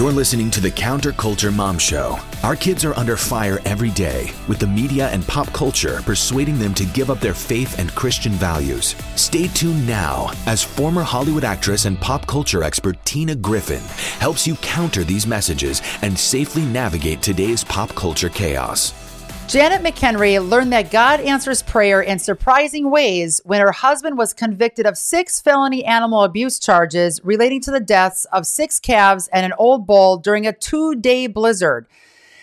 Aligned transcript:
You're 0.00 0.12
listening 0.12 0.50
to 0.52 0.62
the 0.62 0.70
Counterculture 0.70 1.54
Mom 1.54 1.76
Show. 1.76 2.18
Our 2.42 2.56
kids 2.56 2.86
are 2.86 2.96
under 2.98 3.18
fire 3.18 3.60
every 3.66 3.90
day, 3.90 4.32
with 4.48 4.58
the 4.58 4.66
media 4.66 5.08
and 5.10 5.28
pop 5.28 5.52
culture 5.52 6.00
persuading 6.06 6.58
them 6.58 6.72
to 6.72 6.86
give 6.86 7.10
up 7.10 7.20
their 7.20 7.34
faith 7.34 7.78
and 7.78 7.94
Christian 7.94 8.32
values. 8.32 8.94
Stay 9.16 9.48
tuned 9.48 9.86
now 9.86 10.32
as 10.46 10.62
former 10.64 11.02
Hollywood 11.02 11.44
actress 11.44 11.84
and 11.84 12.00
pop 12.00 12.26
culture 12.26 12.62
expert 12.62 12.96
Tina 13.04 13.34
Griffin 13.34 13.82
helps 14.20 14.46
you 14.46 14.56
counter 14.62 15.04
these 15.04 15.26
messages 15.26 15.82
and 16.00 16.18
safely 16.18 16.62
navigate 16.62 17.20
today's 17.20 17.62
pop 17.62 17.94
culture 17.94 18.30
chaos. 18.30 19.09
Janet 19.50 19.82
McHenry 19.82 20.38
learned 20.48 20.72
that 20.72 20.92
God 20.92 21.18
answers 21.18 21.60
prayer 21.60 22.00
in 22.00 22.20
surprising 22.20 22.88
ways 22.88 23.40
when 23.44 23.60
her 23.60 23.72
husband 23.72 24.16
was 24.16 24.32
convicted 24.32 24.86
of 24.86 24.96
six 24.96 25.40
felony 25.40 25.84
animal 25.84 26.22
abuse 26.22 26.60
charges 26.60 27.20
relating 27.24 27.60
to 27.62 27.72
the 27.72 27.80
deaths 27.80 28.26
of 28.26 28.46
six 28.46 28.78
calves 28.78 29.26
and 29.32 29.44
an 29.44 29.52
old 29.58 29.88
bull 29.88 30.18
during 30.18 30.46
a 30.46 30.52
two 30.52 30.94
day 30.94 31.26
blizzard. 31.26 31.88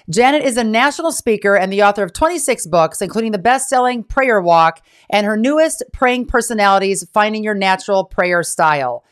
Janet 0.10 0.44
is 0.44 0.58
a 0.58 0.66
national 0.66 1.14
speaker 1.14 1.56
and 1.56 1.72
the 1.72 1.82
author 1.82 2.04
of 2.04 2.12
26 2.12 2.68
books, 2.68 3.02
including 3.02 3.32
the 3.32 3.38
best 3.38 3.70
selling 3.70 4.04
Prayer 4.04 4.42
Walk 4.42 4.82
and 5.10 5.26
her 5.26 5.38
newest, 5.38 5.84
Praying 5.94 6.26
Personalities 6.26 7.08
Finding 7.14 7.42
Your 7.42 7.56
Natural 7.56 8.04
Prayer 8.04 8.44
Style. 8.44 9.06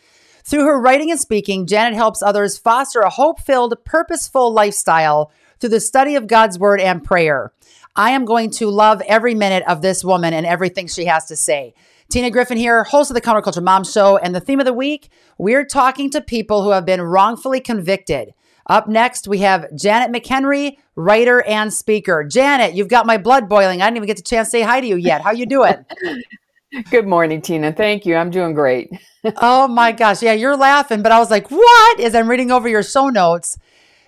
Through 0.43 0.65
her 0.65 0.81
writing 0.81 1.11
and 1.11 1.19
speaking, 1.19 1.65
Janet 1.65 1.95
helps 1.95 2.21
others 2.21 2.57
foster 2.57 2.99
a 2.99 3.09
hope 3.09 3.39
filled, 3.39 3.73
purposeful 3.85 4.51
lifestyle 4.51 5.31
through 5.59 5.69
the 5.69 5.79
study 5.79 6.15
of 6.15 6.27
God's 6.27 6.59
Word 6.59 6.81
and 6.81 7.01
prayer. 7.01 7.53
I 7.95 8.11
am 8.11 8.25
going 8.25 8.51
to 8.51 8.69
love 8.69 9.01
every 9.07 9.35
minute 9.35 9.63
of 9.67 9.81
this 9.81 10.03
woman 10.03 10.33
and 10.33 10.45
everything 10.45 10.87
she 10.87 11.05
has 11.05 11.25
to 11.25 11.35
say. 11.35 11.73
Tina 12.09 12.29
Griffin 12.29 12.57
here, 12.57 12.83
host 12.83 13.09
of 13.09 13.15
the 13.15 13.21
Counterculture 13.21 13.63
Mom 13.63 13.83
Show. 13.83 14.17
And 14.17 14.35
the 14.35 14.39
theme 14.39 14.59
of 14.59 14.65
the 14.65 14.73
week, 14.73 15.09
we're 15.37 15.65
talking 15.65 16.09
to 16.11 16.21
people 16.21 16.63
who 16.63 16.71
have 16.71 16.85
been 16.85 17.01
wrongfully 17.01 17.61
convicted. 17.61 18.33
Up 18.67 18.87
next, 18.87 19.27
we 19.27 19.39
have 19.39 19.73
Janet 19.75 20.11
McHenry, 20.11 20.77
writer 20.95 21.41
and 21.43 21.73
speaker. 21.73 22.23
Janet, 22.23 22.73
you've 22.73 22.87
got 22.89 23.05
my 23.05 23.17
blood 23.17 23.47
boiling. 23.47 23.81
I 23.81 23.85
didn't 23.85 23.97
even 23.97 24.07
get 24.07 24.17
the 24.17 24.23
chance 24.23 24.47
to 24.47 24.51
say 24.51 24.61
hi 24.61 24.81
to 24.81 24.87
you 24.87 24.97
yet. 24.97 25.21
How 25.21 25.31
you 25.31 25.45
doing? 25.45 25.85
Good 26.89 27.07
morning, 27.07 27.41
Tina. 27.41 27.71
Thank 27.71 28.05
you. 28.05 28.15
I'm 28.15 28.29
doing 28.29 28.53
great. 28.53 28.89
oh 29.37 29.67
my 29.67 29.91
gosh. 29.91 30.21
Yeah, 30.21 30.33
you're 30.33 30.57
laughing, 30.57 31.01
but 31.01 31.11
I 31.11 31.19
was 31.19 31.31
like, 31.31 31.49
what? 31.49 31.99
As 32.01 32.13
I'm 32.13 32.29
reading 32.29 32.51
over 32.51 32.67
your 32.67 32.83
show 32.83 33.09
notes, 33.09 33.57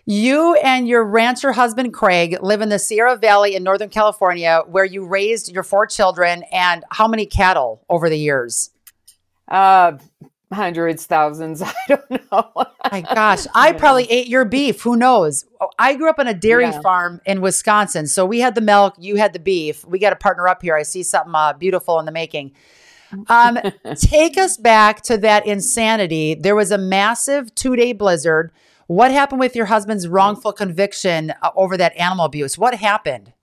you 0.07 0.55
and 0.55 0.87
your 0.87 1.03
rancher 1.03 1.51
husband, 1.51 1.93
Craig, 1.93 2.37
live 2.41 2.61
in 2.61 2.69
the 2.69 2.79
Sierra 2.79 3.17
Valley 3.17 3.55
in 3.55 3.63
Northern 3.63 3.89
California, 3.89 4.61
where 4.65 4.85
you 4.85 5.05
raised 5.05 5.51
your 5.51 5.63
four 5.63 5.85
children 5.85 6.43
and 6.49 6.85
how 6.91 7.09
many 7.09 7.25
cattle 7.25 7.83
over 7.89 8.09
the 8.09 8.17
years? 8.17 8.71
Uh, 9.49 9.97
hundreds, 10.51 11.05
thousands. 11.05 11.61
I 11.65 11.73
don't 11.89 12.31
know. 12.31 12.51
My 12.89 13.01
gosh, 13.01 13.47
I 13.53 13.71
probably 13.73 14.09
ate 14.09 14.27
your 14.27 14.45
beef. 14.45 14.81
Who 14.83 14.95
knows? 14.95 15.43
I 15.77 15.95
grew 15.95 16.09
up 16.09 16.19
on 16.19 16.27
a 16.27 16.33
dairy 16.33 16.63
yeah. 16.63 16.79
farm 16.79 17.19
in 17.25 17.41
Wisconsin. 17.41 18.07
So 18.07 18.25
we 18.25 18.39
had 18.39 18.55
the 18.55 18.61
milk, 18.61 18.95
you 18.97 19.17
had 19.17 19.33
the 19.33 19.39
beef. 19.39 19.83
We 19.85 19.99
got 19.99 20.11
to 20.11 20.15
partner 20.15 20.47
up 20.47 20.61
here. 20.61 20.75
I 20.75 20.83
see 20.83 21.03
something 21.03 21.35
uh, 21.35 21.51
beautiful 21.51 21.99
in 21.99 22.05
the 22.05 22.13
making. 22.13 22.53
Um, 23.27 23.59
take 23.97 24.37
us 24.37 24.55
back 24.55 25.01
to 25.01 25.17
that 25.17 25.45
insanity. 25.45 26.33
There 26.33 26.55
was 26.55 26.71
a 26.71 26.77
massive 26.77 27.53
two 27.55 27.75
day 27.75 27.91
blizzard. 27.91 28.53
What 28.87 29.11
happened 29.11 29.41
with 29.41 29.53
your 29.53 29.65
husband's 29.65 30.07
wrongful 30.07 30.53
conviction 30.53 31.33
uh, 31.41 31.51
over 31.57 31.75
that 31.75 31.95
animal 31.97 32.23
abuse? 32.23 32.57
What 32.57 32.75
happened? 32.75 33.33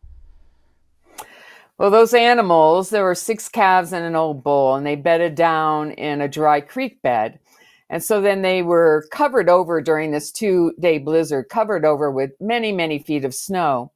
Well, 1.76 1.90
those 1.90 2.14
animals, 2.14 2.88
there 2.88 3.04
were 3.04 3.14
six 3.14 3.48
calves 3.50 3.92
and 3.92 4.06
an 4.06 4.16
old 4.16 4.42
bull, 4.42 4.74
and 4.74 4.86
they 4.86 4.96
bedded 4.96 5.34
down 5.34 5.90
in 5.92 6.22
a 6.22 6.28
dry 6.28 6.62
creek 6.62 7.02
bed. 7.02 7.38
And 7.90 8.02
so 8.02 8.22
then 8.22 8.40
they 8.40 8.62
were 8.62 9.06
covered 9.10 9.50
over 9.50 9.82
during 9.82 10.12
this 10.12 10.32
two 10.32 10.72
day 10.80 10.96
blizzard, 10.96 11.50
covered 11.50 11.84
over 11.84 12.10
with 12.10 12.30
many, 12.40 12.72
many 12.72 12.98
feet 12.98 13.26
of 13.26 13.34
snow. 13.34 13.92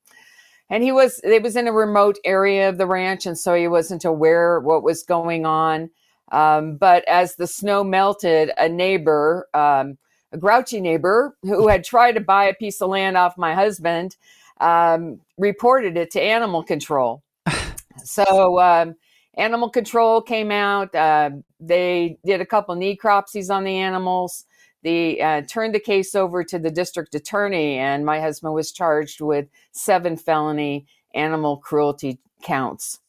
And 0.68 0.82
he 0.82 0.92
was, 0.92 1.18
it 1.24 1.42
was 1.42 1.56
in 1.56 1.66
a 1.66 1.72
remote 1.72 2.18
area 2.26 2.68
of 2.68 2.76
the 2.76 2.86
ranch, 2.86 3.24
and 3.24 3.38
so 3.38 3.54
he 3.54 3.68
wasn't 3.68 4.04
aware 4.04 4.60
what 4.60 4.82
was 4.82 5.02
going 5.02 5.46
on. 5.46 5.88
Um, 6.30 6.76
but 6.76 7.08
as 7.08 7.36
the 7.36 7.46
snow 7.46 7.82
melted, 7.82 8.50
a 8.58 8.68
neighbor, 8.68 9.48
um, 9.54 9.96
a 10.32 10.38
grouchy 10.38 10.80
neighbor 10.80 11.36
who 11.42 11.68
had 11.68 11.84
tried 11.84 12.12
to 12.12 12.20
buy 12.20 12.44
a 12.44 12.54
piece 12.54 12.80
of 12.80 12.90
land 12.90 13.16
off 13.16 13.38
my 13.38 13.54
husband 13.54 14.16
um, 14.60 15.20
reported 15.36 15.96
it 15.96 16.10
to 16.12 16.20
animal 16.20 16.62
control. 16.62 17.22
so 18.04 18.60
um, 18.60 18.94
animal 19.36 19.70
control 19.70 20.20
came 20.20 20.50
out. 20.50 20.94
Uh, 20.94 21.30
they 21.60 22.18
did 22.24 22.40
a 22.40 22.46
couple 22.46 22.74
necropsies 22.76 23.50
on 23.50 23.64
the 23.64 23.76
animals. 23.76 24.44
They 24.82 25.20
uh, 25.20 25.42
turned 25.42 25.74
the 25.74 25.80
case 25.80 26.14
over 26.14 26.44
to 26.44 26.58
the 26.58 26.70
district 26.70 27.14
attorney, 27.14 27.78
and 27.78 28.06
my 28.06 28.20
husband 28.20 28.54
was 28.54 28.70
charged 28.70 29.20
with 29.20 29.48
seven 29.72 30.16
felony 30.16 30.86
animal 31.14 31.56
cruelty 31.56 32.18
counts. 32.42 33.00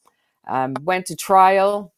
Um, 0.47 0.73
went 0.81 1.05
to 1.07 1.15
trial. 1.15 1.93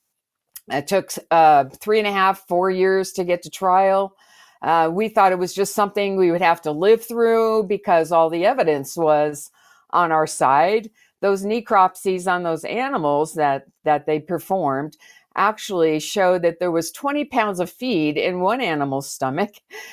It 0.67 0.87
took 0.87 1.11
uh, 1.31 1.65
three 1.65 1.99
and 1.99 2.07
a 2.07 2.11
half, 2.11 2.47
four 2.47 2.69
years 2.69 3.13
to 3.13 3.23
get 3.23 3.43
to 3.43 3.49
trial. 3.49 4.15
Uh, 4.61 4.89
we 4.91 5.09
thought 5.09 5.31
it 5.31 5.39
was 5.39 5.53
just 5.53 5.73
something 5.73 6.15
we 6.15 6.31
would 6.31 6.41
have 6.41 6.61
to 6.61 6.71
live 6.71 7.03
through 7.03 7.63
because 7.63 8.11
all 8.11 8.29
the 8.29 8.45
evidence 8.45 8.95
was 8.95 9.51
on 9.89 10.11
our 10.11 10.27
side. 10.27 10.89
Those 11.21 11.43
necropsies 11.43 12.31
on 12.31 12.43
those 12.43 12.63
animals 12.63 13.33
that 13.35 13.65
that 13.83 14.05
they 14.05 14.19
performed 14.19 14.97
actually 15.35 15.99
showed 15.99 16.41
that 16.41 16.59
there 16.59 16.71
was 16.71 16.91
20 16.91 17.25
pounds 17.25 17.59
of 17.59 17.69
feed 17.69 18.17
in 18.17 18.41
one 18.41 18.61
animal's 18.61 19.09
stomach 19.09 19.51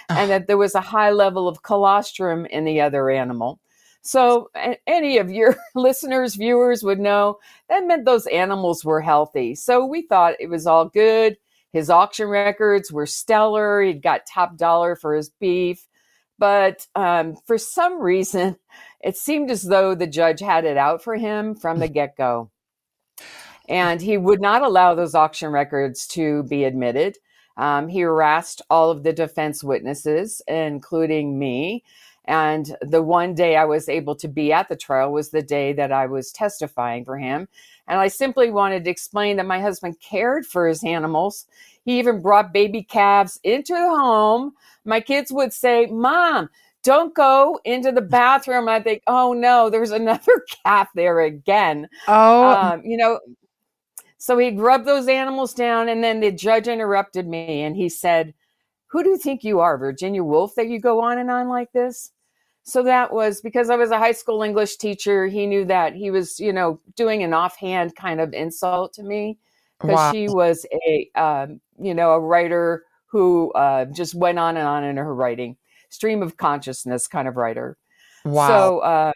and 0.08 0.30
that 0.30 0.46
there 0.46 0.58
was 0.58 0.74
a 0.74 0.80
high 0.80 1.10
level 1.10 1.46
of 1.46 1.62
colostrum 1.62 2.44
in 2.46 2.64
the 2.64 2.80
other 2.80 3.08
animal. 3.10 3.60
So, 4.02 4.50
any 4.86 5.18
of 5.18 5.30
your 5.30 5.56
listeners, 5.74 6.34
viewers 6.34 6.82
would 6.82 6.98
know 6.98 7.38
that 7.68 7.86
meant 7.86 8.04
those 8.04 8.26
animals 8.26 8.84
were 8.84 9.00
healthy. 9.00 9.54
So, 9.54 9.84
we 9.84 10.02
thought 10.02 10.34
it 10.40 10.48
was 10.48 10.66
all 10.66 10.88
good. 10.88 11.36
His 11.72 11.90
auction 11.90 12.28
records 12.28 12.90
were 12.90 13.06
stellar. 13.06 13.82
He'd 13.82 14.02
got 14.02 14.26
top 14.26 14.56
dollar 14.56 14.96
for 14.96 15.14
his 15.14 15.30
beef. 15.30 15.86
But 16.38 16.86
um, 16.94 17.36
for 17.46 17.58
some 17.58 18.00
reason, 18.00 18.56
it 19.00 19.16
seemed 19.16 19.50
as 19.50 19.62
though 19.62 19.94
the 19.94 20.06
judge 20.06 20.40
had 20.40 20.64
it 20.64 20.76
out 20.76 21.02
for 21.02 21.16
him 21.16 21.54
from 21.54 21.78
the 21.78 21.88
get 21.88 22.16
go. 22.16 22.50
And 23.68 24.00
he 24.00 24.16
would 24.16 24.40
not 24.40 24.62
allow 24.62 24.94
those 24.94 25.14
auction 25.14 25.50
records 25.50 26.06
to 26.08 26.42
be 26.44 26.64
admitted. 26.64 27.18
Um, 27.58 27.88
he 27.88 28.00
harassed 28.00 28.62
all 28.70 28.90
of 28.90 29.02
the 29.02 29.12
defense 29.12 29.62
witnesses, 29.62 30.40
including 30.46 31.38
me. 31.38 31.82
And 32.24 32.76
the 32.82 33.02
one 33.02 33.34
day 33.34 33.56
I 33.56 33.64
was 33.64 33.88
able 33.88 34.14
to 34.16 34.28
be 34.28 34.52
at 34.52 34.68
the 34.68 34.76
trial 34.76 35.12
was 35.12 35.30
the 35.30 35.42
day 35.42 35.72
that 35.72 35.92
I 35.92 36.06
was 36.06 36.30
testifying 36.30 37.04
for 37.04 37.18
him. 37.18 37.48
And 37.88 37.98
I 37.98 38.08
simply 38.08 38.50
wanted 38.50 38.84
to 38.84 38.90
explain 38.90 39.36
that 39.36 39.46
my 39.46 39.60
husband 39.60 39.96
cared 40.00 40.46
for 40.46 40.68
his 40.68 40.84
animals. 40.84 41.46
He 41.84 41.98
even 41.98 42.20
brought 42.20 42.52
baby 42.52 42.82
calves 42.82 43.40
into 43.42 43.72
the 43.72 43.88
home. 43.88 44.52
My 44.84 45.00
kids 45.00 45.32
would 45.32 45.52
say, 45.52 45.86
Mom, 45.86 46.50
don't 46.82 47.14
go 47.14 47.58
into 47.64 47.90
the 47.90 48.02
bathroom. 48.02 48.68
I 48.68 48.80
think, 48.80 49.02
oh 49.06 49.32
no, 49.32 49.70
there's 49.70 49.90
another 49.90 50.44
calf 50.64 50.88
there 50.94 51.20
again. 51.20 51.88
Oh, 52.06 52.50
um, 52.50 52.82
you 52.84 52.96
know. 52.96 53.20
So 54.20 54.36
he'd 54.36 54.58
rub 54.58 54.84
those 54.84 55.06
animals 55.06 55.54
down, 55.54 55.88
and 55.88 56.02
then 56.02 56.20
the 56.20 56.32
judge 56.32 56.66
interrupted 56.66 57.26
me 57.26 57.62
and 57.62 57.76
he 57.76 57.88
said, 57.88 58.34
Who 58.88 59.02
do 59.02 59.10
you 59.10 59.18
think 59.18 59.44
you 59.44 59.60
are, 59.60 59.78
Virginia 59.78 60.24
Woolf, 60.24 60.56
that 60.56 60.68
you 60.68 60.80
go 60.80 61.00
on 61.00 61.18
and 61.18 61.30
on 61.30 61.48
like 61.48 61.72
this? 61.72 62.10
So 62.68 62.82
that 62.82 63.14
was 63.14 63.40
because 63.40 63.70
I 63.70 63.76
was 63.76 63.90
a 63.90 63.98
high 63.98 64.12
school 64.12 64.42
English 64.42 64.76
teacher. 64.76 65.26
He 65.26 65.46
knew 65.46 65.64
that 65.64 65.94
he 65.94 66.10
was, 66.10 66.38
you 66.38 66.52
know, 66.52 66.80
doing 66.96 67.22
an 67.22 67.32
offhand 67.32 67.96
kind 67.96 68.20
of 68.20 68.34
insult 68.34 68.92
to 68.94 69.02
me 69.02 69.38
because 69.80 69.96
wow. 69.96 70.12
she 70.12 70.28
was 70.28 70.66
a, 70.86 71.10
um, 71.18 71.60
you 71.80 71.94
know, 71.94 72.10
a 72.10 72.20
writer 72.20 72.84
who 73.06 73.50
uh, 73.52 73.86
just 73.86 74.14
went 74.14 74.38
on 74.38 74.58
and 74.58 74.66
on 74.66 74.84
in 74.84 74.98
her 74.98 75.14
writing, 75.14 75.56
stream 75.88 76.22
of 76.22 76.36
consciousness 76.36 77.08
kind 77.08 77.26
of 77.26 77.36
writer. 77.36 77.78
Wow. 78.26 78.48
So 78.48 78.78
uh, 78.80 79.12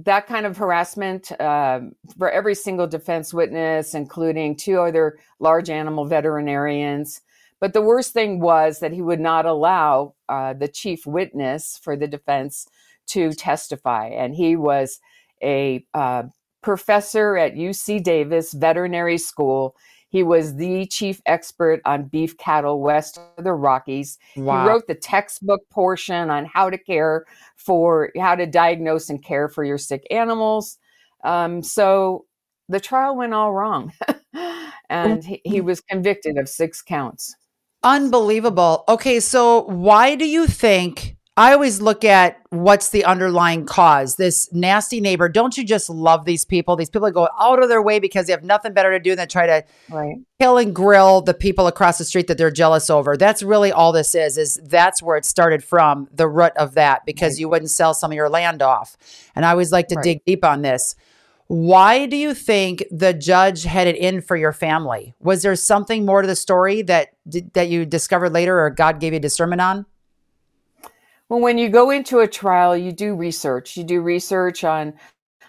that 0.00 0.26
kind 0.26 0.44
of 0.44 0.56
harassment 0.56 1.30
uh, 1.40 1.80
for 2.18 2.28
every 2.28 2.56
single 2.56 2.88
defense 2.88 3.32
witness, 3.32 3.94
including 3.94 4.56
two 4.56 4.80
other 4.80 5.20
large 5.38 5.70
animal 5.70 6.06
veterinarians. 6.06 7.20
But 7.64 7.72
the 7.72 7.80
worst 7.80 8.12
thing 8.12 8.40
was 8.40 8.80
that 8.80 8.92
he 8.92 9.00
would 9.00 9.20
not 9.20 9.46
allow 9.46 10.16
uh, 10.28 10.52
the 10.52 10.68
chief 10.68 11.06
witness 11.06 11.80
for 11.82 11.96
the 11.96 12.06
defense 12.06 12.66
to 13.06 13.32
testify. 13.32 14.08
And 14.08 14.34
he 14.34 14.54
was 14.54 15.00
a 15.42 15.82
uh, 15.94 16.24
professor 16.60 17.38
at 17.38 17.54
UC 17.54 18.04
Davis 18.04 18.52
Veterinary 18.52 19.16
School. 19.16 19.76
He 20.10 20.22
was 20.22 20.56
the 20.56 20.84
chief 20.88 21.22
expert 21.24 21.80
on 21.86 22.04
beef 22.04 22.36
cattle 22.36 22.82
west 22.82 23.18
of 23.38 23.44
the 23.44 23.54
Rockies. 23.54 24.18
Wow. 24.36 24.60
He 24.60 24.68
wrote 24.68 24.86
the 24.86 24.94
textbook 24.94 25.62
portion 25.70 26.28
on 26.28 26.44
how 26.44 26.68
to 26.68 26.76
care 26.76 27.24
for, 27.56 28.10
how 28.20 28.34
to 28.34 28.44
diagnose 28.44 29.08
and 29.08 29.24
care 29.24 29.48
for 29.48 29.64
your 29.64 29.78
sick 29.78 30.06
animals. 30.10 30.76
Um, 31.24 31.62
so 31.62 32.26
the 32.68 32.78
trial 32.78 33.16
went 33.16 33.32
all 33.32 33.54
wrong. 33.54 33.90
and 34.90 35.24
he, 35.24 35.40
he 35.46 35.62
was 35.62 35.80
convicted 35.80 36.36
of 36.36 36.46
six 36.46 36.82
counts. 36.82 37.34
Unbelievable. 37.84 38.84
Okay, 38.88 39.20
so 39.20 39.62
why 39.64 40.14
do 40.14 40.26
you 40.26 40.46
think 40.46 41.14
I 41.36 41.52
always 41.52 41.80
look 41.80 42.04
at 42.04 42.40
what's 42.50 42.90
the 42.90 43.04
underlying 43.04 43.66
cause. 43.66 44.14
This 44.14 44.48
nasty 44.52 45.00
neighbor. 45.00 45.28
Don't 45.28 45.56
you 45.58 45.64
just 45.64 45.90
love 45.90 46.24
these 46.24 46.44
people? 46.44 46.76
These 46.76 46.90
people 46.90 47.10
go 47.10 47.28
out 47.40 47.60
of 47.60 47.68
their 47.68 47.82
way 47.82 47.98
because 47.98 48.26
they 48.26 48.32
have 48.32 48.44
nothing 48.44 48.72
better 48.72 48.92
to 48.92 49.00
do 49.00 49.16
than 49.16 49.26
try 49.26 49.46
to 49.48 49.64
Right. 49.90 50.14
kill 50.40 50.58
and 50.58 50.72
grill 50.72 51.22
the 51.22 51.34
people 51.34 51.66
across 51.66 51.98
the 51.98 52.04
street 52.04 52.28
that 52.28 52.38
they're 52.38 52.52
jealous 52.52 52.88
over. 52.88 53.16
That's 53.16 53.42
really 53.42 53.72
all 53.72 53.90
this 53.90 54.14
is. 54.14 54.38
Is 54.38 54.60
that's 54.62 55.02
where 55.02 55.16
it 55.16 55.24
started 55.24 55.64
from, 55.64 56.06
the 56.12 56.28
root 56.28 56.52
of 56.56 56.74
that, 56.74 57.04
because 57.04 57.40
you 57.40 57.48
wouldn't 57.48 57.72
sell 57.72 57.94
some 57.94 58.12
of 58.12 58.14
your 58.14 58.28
land 58.28 58.62
off. 58.62 58.96
And 59.34 59.44
I 59.44 59.50
always 59.50 59.72
like 59.72 59.88
to 59.88 59.96
Right. 59.96 60.04
dig 60.04 60.24
deep 60.24 60.44
on 60.44 60.62
this. 60.62 60.94
Why 61.46 62.06
do 62.06 62.16
you 62.16 62.32
think 62.34 62.84
the 62.90 63.12
judge 63.12 63.64
headed 63.64 63.96
in 63.96 64.22
for 64.22 64.36
your 64.36 64.52
family? 64.52 65.14
Was 65.20 65.42
there 65.42 65.54
something 65.56 66.06
more 66.06 66.22
to 66.22 66.28
the 66.28 66.36
story 66.36 66.82
that 66.82 67.08
that 67.52 67.68
you 67.68 67.84
discovered 67.84 68.30
later, 68.30 68.58
or 68.60 68.70
God 68.70 68.98
gave 69.00 69.12
you 69.12 69.20
discernment 69.20 69.60
on? 69.60 69.86
Well, 71.28 71.40
when 71.40 71.58
you 71.58 71.68
go 71.68 71.90
into 71.90 72.20
a 72.20 72.28
trial, 72.28 72.76
you 72.76 72.92
do 72.92 73.14
research. 73.14 73.76
You 73.76 73.84
do 73.84 74.00
research 74.00 74.64
on 74.64 74.94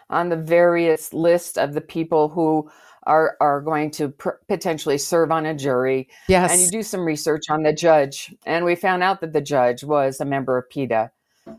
on 0.10 0.30
the 0.30 0.38
various 0.38 1.14
list 1.14 1.58
of 1.58 1.74
the 1.74 1.82
people 1.82 2.30
who 2.30 2.70
are 3.04 3.38
are 3.40 3.62
going 3.62 3.92
to 3.92 4.10
pr- 4.10 4.30
potentially 4.48 4.98
serve 4.98 5.32
on 5.32 5.46
a 5.46 5.54
jury, 5.54 6.10
Yes. 6.28 6.52
and 6.52 6.62
you 6.62 6.70
do 6.70 6.84
some 6.84 7.06
research 7.06 7.44
on 7.50 7.64
the 7.64 7.74
judge. 7.74 8.34
And 8.46 8.66
we 8.66 8.76
found 8.76 9.02
out 9.04 9.22
that 9.22 9.32
the 9.34 9.42
judge 9.42 9.84
was 9.84 10.20
a 10.20 10.26
member 10.26 10.58
of 10.58 10.70
PETA, 10.70 11.12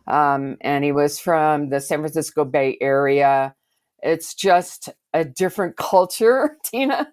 um, 0.06 0.56
and 0.61 0.85
he 0.85 0.93
was 0.93 1.19
from 1.19 1.71
the 1.71 1.81
San 1.81 2.00
Francisco 2.00 2.44
Bay 2.44 2.77
Area. 2.81 3.55
It's 4.02 4.34
just 4.34 4.90
a 5.14 5.25
different 5.25 5.76
culture, 5.76 6.56
Tina, 6.64 7.08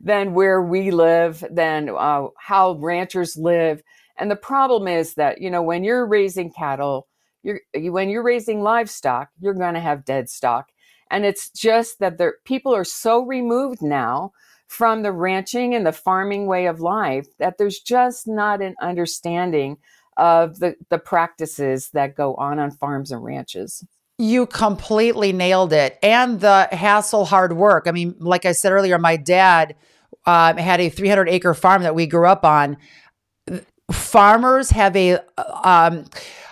than 0.00 0.34
where 0.34 0.62
we 0.62 0.90
live, 0.90 1.44
than 1.50 1.90
uh, 1.90 2.26
how 2.38 2.72
ranchers 2.80 3.36
live. 3.36 3.82
And 4.18 4.30
the 4.30 4.36
problem 4.36 4.88
is 4.88 5.14
that 5.14 5.40
you 5.40 5.50
know 5.50 5.62
when 5.62 5.84
you're 5.84 6.06
raising 6.06 6.52
cattle, 6.52 7.08
you're 7.42 7.60
you, 7.74 7.92
when 7.92 8.08
you're 8.08 8.22
raising 8.22 8.62
livestock, 8.62 9.30
you're 9.40 9.54
going 9.54 9.74
to 9.74 9.80
have 9.80 10.04
dead 10.04 10.28
stock, 10.28 10.68
and 11.10 11.24
it's 11.24 11.50
just 11.50 11.98
that 12.00 12.18
the 12.18 12.32
people 12.44 12.74
are 12.74 12.84
so 12.84 13.24
removed 13.24 13.82
now 13.82 14.32
from 14.68 15.02
the 15.02 15.12
ranching 15.12 15.74
and 15.74 15.86
the 15.86 15.92
farming 15.92 16.46
way 16.46 16.66
of 16.66 16.80
life 16.80 17.26
that 17.38 17.56
there's 17.58 17.80
just 17.80 18.28
not 18.28 18.60
an 18.62 18.74
understanding 18.80 19.78
of 20.16 20.58
the 20.58 20.74
the 20.90 20.98
practices 20.98 21.90
that 21.92 22.16
go 22.16 22.34
on 22.34 22.58
on 22.58 22.70
farms 22.70 23.12
and 23.12 23.24
ranches. 23.24 23.84
You 24.18 24.46
completely 24.46 25.32
nailed 25.32 25.72
it. 25.72 25.98
And 26.02 26.40
the 26.40 26.68
hassle, 26.72 27.24
hard 27.24 27.52
work. 27.52 27.86
I 27.86 27.92
mean, 27.92 28.16
like 28.18 28.44
I 28.44 28.52
said 28.52 28.72
earlier, 28.72 28.98
my 28.98 29.16
dad 29.16 29.76
um, 30.26 30.56
had 30.56 30.80
a 30.80 30.88
300 30.88 31.28
acre 31.28 31.54
farm 31.54 31.82
that 31.82 31.94
we 31.94 32.06
grew 32.06 32.26
up 32.26 32.44
on. 32.44 32.76
Farmers 33.90 34.70
have 34.70 34.94
a 34.96 35.20
um, 35.64 36.04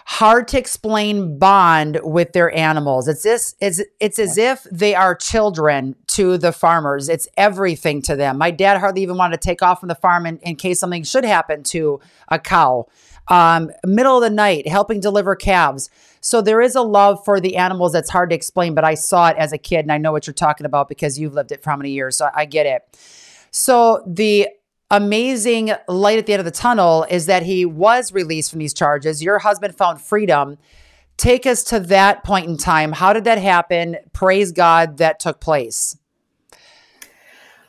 hard 0.07 0.47
to 0.47 0.59
explain 0.59 1.37
bond 1.39 1.99
with 2.03 2.33
their 2.33 2.55
animals. 2.55 3.09
It's 3.09 3.25
this. 3.25 3.55
It's 3.61 3.83
it's 4.01 4.19
as 4.19 4.39
if 4.39 4.63
they 4.71 4.95
are 4.95 5.15
children 5.15 5.97
to 6.09 6.39
the 6.39 6.53
farmers. 6.53 7.09
It's 7.09 7.29
everything 7.37 8.01
to 8.03 8.17
them. 8.17 8.39
My 8.39 8.53
dad 8.53 8.79
hardly 8.79 9.03
even 9.03 9.17
wanted 9.17 9.43
to 9.43 9.47
take 9.47 9.63
off 9.63 9.81
from 9.81 9.89
the 9.89 9.95
farm 9.97 10.25
in, 10.25 10.39
in 10.39 10.57
case 10.57 10.81
something 10.81 11.03
should 11.03 11.25
happen 11.25 11.63
to 11.65 12.01
a 12.29 12.39
cow. 12.39 12.87
Um, 13.29 13.71
middle 13.85 14.17
of 14.17 14.23
the 14.23 14.31
night, 14.31 14.69
helping 14.69 15.01
deliver 15.01 15.35
calves. 15.35 15.91
So 16.21 16.41
there 16.41 16.61
is 16.61 16.75
a 16.75 16.83
love 16.83 17.25
for 17.25 17.41
the 17.41 17.57
animals 17.57 17.93
that's 17.93 18.11
hard 18.11 18.31
to 18.31 18.37
explain, 18.37 18.75
but 18.75 18.85
I 18.85 18.95
saw 18.95 19.29
it 19.29 19.37
as 19.37 19.53
a 19.53 19.59
kid 19.59 19.81
and 19.81 19.93
I 19.93 19.99
know 19.99 20.13
what 20.13 20.27
you're 20.27 20.35
talking 20.35 20.67
about 20.67 20.89
because 20.89 21.19
you've 21.19 21.35
lived 21.35 21.53
it 21.53 21.63
for 21.63 21.71
how 21.71 21.77
many 21.77 21.91
years. 21.91 22.17
So 22.17 22.29
I 22.35 22.45
get 22.45 22.67
it. 22.67 22.83
So 23.51 24.03
the 24.07 24.49
amazing 24.91 25.73
light 25.89 26.19
at 26.19 26.27
the 26.27 26.33
end 26.33 26.41
of 26.41 26.45
the 26.45 26.51
tunnel 26.51 27.07
is 27.11 27.27
that 27.27 27.43
he 27.43 27.65
was 27.65 28.13
released 28.13 28.51
from 28.51 28.61
these 28.61 28.75
charges. 28.75 29.23
Your 29.23 29.39
husband 29.39 29.77
found 29.77 30.01
freedom. 30.01 30.59
Take 31.17 31.47
us 31.47 31.65
to 31.65 31.81
that 31.81 32.25
point 32.25 32.47
in 32.47 32.57
time. 32.57 32.93
How 32.93 33.13
did 33.13 33.25
that 33.25 33.39
happen? 33.39 33.97
Praise 34.13 34.53
God 34.53 34.99
that 34.99 35.19
took 35.19 35.41
place. 35.41 35.97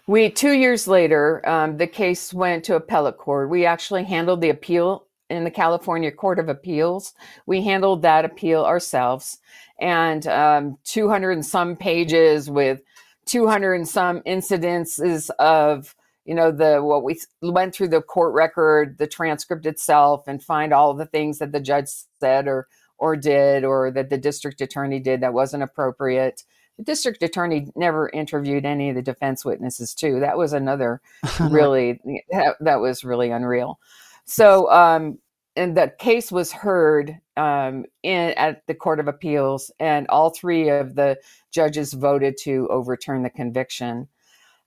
We 0.06 0.30
two 0.30 0.52
years 0.52 0.88
later, 0.88 1.48
um, 1.48 1.78
the 1.78 1.88
case 1.88 2.34
went 2.34 2.64
to 2.66 2.76
appellate 2.76 3.18
court. 3.18 3.50
We 3.50 3.66
actually 3.66 4.06
handled 4.06 4.42
the 4.42 4.50
appeal 4.50 5.07
in 5.30 5.44
the 5.44 5.52
California 5.52 6.12
Court 6.12 6.40
of 6.40 6.50
Appeals. 6.50 7.14
We 7.46 7.64
handled 7.64 8.02
that 8.02 8.26
appeal 8.26 8.64
ourselves, 8.64 9.40
and 9.80 10.26
um, 10.28 10.78
200 10.86 11.32
and 11.32 11.46
some 11.46 11.76
pages 11.76 12.50
with 12.50 12.82
200 13.26 13.74
and 13.74 13.88
some 13.88 14.22
incidences 14.22 15.30
of 15.40 15.96
you 16.26 16.36
know 16.36 16.52
the 16.52 16.84
what 16.84 17.04
we 17.04 17.20
went 17.42 17.74
through 17.74 17.88
the 17.90 18.02
court 18.02 18.34
record, 18.34 18.98
the 18.98 19.08
transcript 19.08 19.66
itself, 19.66 20.28
and 20.28 20.44
find 20.44 20.74
all 20.74 20.94
the 20.94 21.06
things 21.06 21.40
that 21.40 21.52
the 21.52 21.60
judge 21.60 21.88
said 22.20 22.48
or 22.48 22.68
or 22.98 23.16
did 23.16 23.64
or 23.64 23.92
that 23.92 24.10
the 24.10 24.18
district 24.18 24.62
attorney 24.62 25.00
did 25.00 25.22
that 25.22 25.34
wasn't 25.34 25.64
appropriate. 25.64 26.44
The 26.78 26.84
district 26.84 27.24
attorney 27.24 27.72
never 27.76 28.10
interviewed 28.10 28.66
any 28.66 28.90
of 28.90 28.96
the 28.96 29.02
defense 29.02 29.44
witnesses, 29.44 29.96
too. 29.96 30.20
That 30.20 30.38
was 30.38 30.54
another 30.54 31.02
really 31.40 32.00
that, 32.32 32.56
that 32.60 32.80
was 32.80 33.04
really 33.04 33.32
unreal. 33.32 33.80
So, 34.28 34.72
um, 34.72 35.20
and 35.56 35.76
the 35.76 35.92
case 36.00 36.32
was 36.32 36.52
heard 36.52 37.18
um, 37.38 37.86
in 38.04 38.32
at 38.38 38.62
the 38.68 38.76
Court 38.76 39.00
of 39.00 39.08
Appeals, 39.08 39.72
and 39.80 40.08
all 40.10 40.30
three 40.30 40.70
of 40.70 40.96
the 40.96 41.18
judges 41.52 41.94
voted 41.94 42.38
to 42.44 42.68
overturn 42.70 43.24
the 43.24 43.30
conviction. 43.32 44.08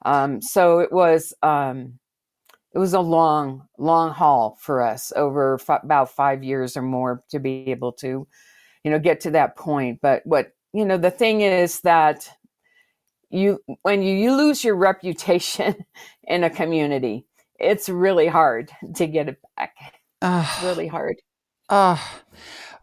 Um, 0.05 0.43
so 0.43 0.81
it 0.81 0.93
was 0.93 1.35
um, 1.43 1.99
it 2.75 2.79
was 2.79 2.95
a 2.95 3.01
long, 3.01 3.67
long 3.79 4.13
haul 4.13 4.59
for 4.61 4.83
us 4.83 5.13
over 5.17 5.55
f- 5.61 5.83
about 5.85 6.11
five 6.11 6.45
years 6.45 6.77
or 6.77 6.83
more 6.83 7.23
to 7.31 7.41
be 7.41 7.71
able 7.71 7.93
to, 7.95 8.27
you 8.85 8.91
know, 8.91 8.99
get 8.99 9.21
to 9.23 9.33
that 9.33 9.57
point. 9.57 10.01
But 10.03 10.23
what 10.25 10.53
you 10.73 10.85
know, 10.85 10.97
the 10.99 11.11
thing 11.11 11.43
is 11.43 11.81
that 11.83 12.31
you 13.31 13.61
when 13.83 14.03
you, 14.03 14.15
you 14.17 14.37
lose 14.37 14.65
your 14.65 14.77
reputation 14.77 15.85
in 16.25 16.45
a 16.45 16.51
community, 16.51 17.27
it's 17.61 17.89
really 17.89 18.27
hard 18.27 18.71
to 18.97 19.07
get 19.07 19.29
it 19.29 19.39
back. 19.57 19.77
Ugh. 20.23 20.65
Really 20.65 20.87
hard. 20.87 21.17
Oh, 21.69 22.03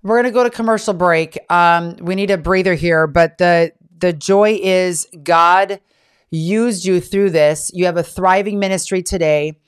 we're 0.03 0.18
gonna 0.18 0.31
go 0.31 0.44
to 0.44 0.50
commercial 0.50 0.94
break. 0.94 1.38
Um, 1.51 1.97
we 2.00 2.15
need 2.15 2.31
a 2.31 2.38
breather 2.38 2.75
here, 2.75 3.07
but 3.07 3.38
the 3.38 3.74
the 3.97 4.13
joy 4.13 4.59
is 4.62 5.07
God 5.24 5.81
used 6.29 6.85
you 6.85 7.01
through 7.01 7.31
this. 7.31 7.71
You 7.74 7.85
have 7.85 7.97
a 7.97 8.03
thriving 8.03 8.59
ministry 8.59 9.01
today. 9.01 9.59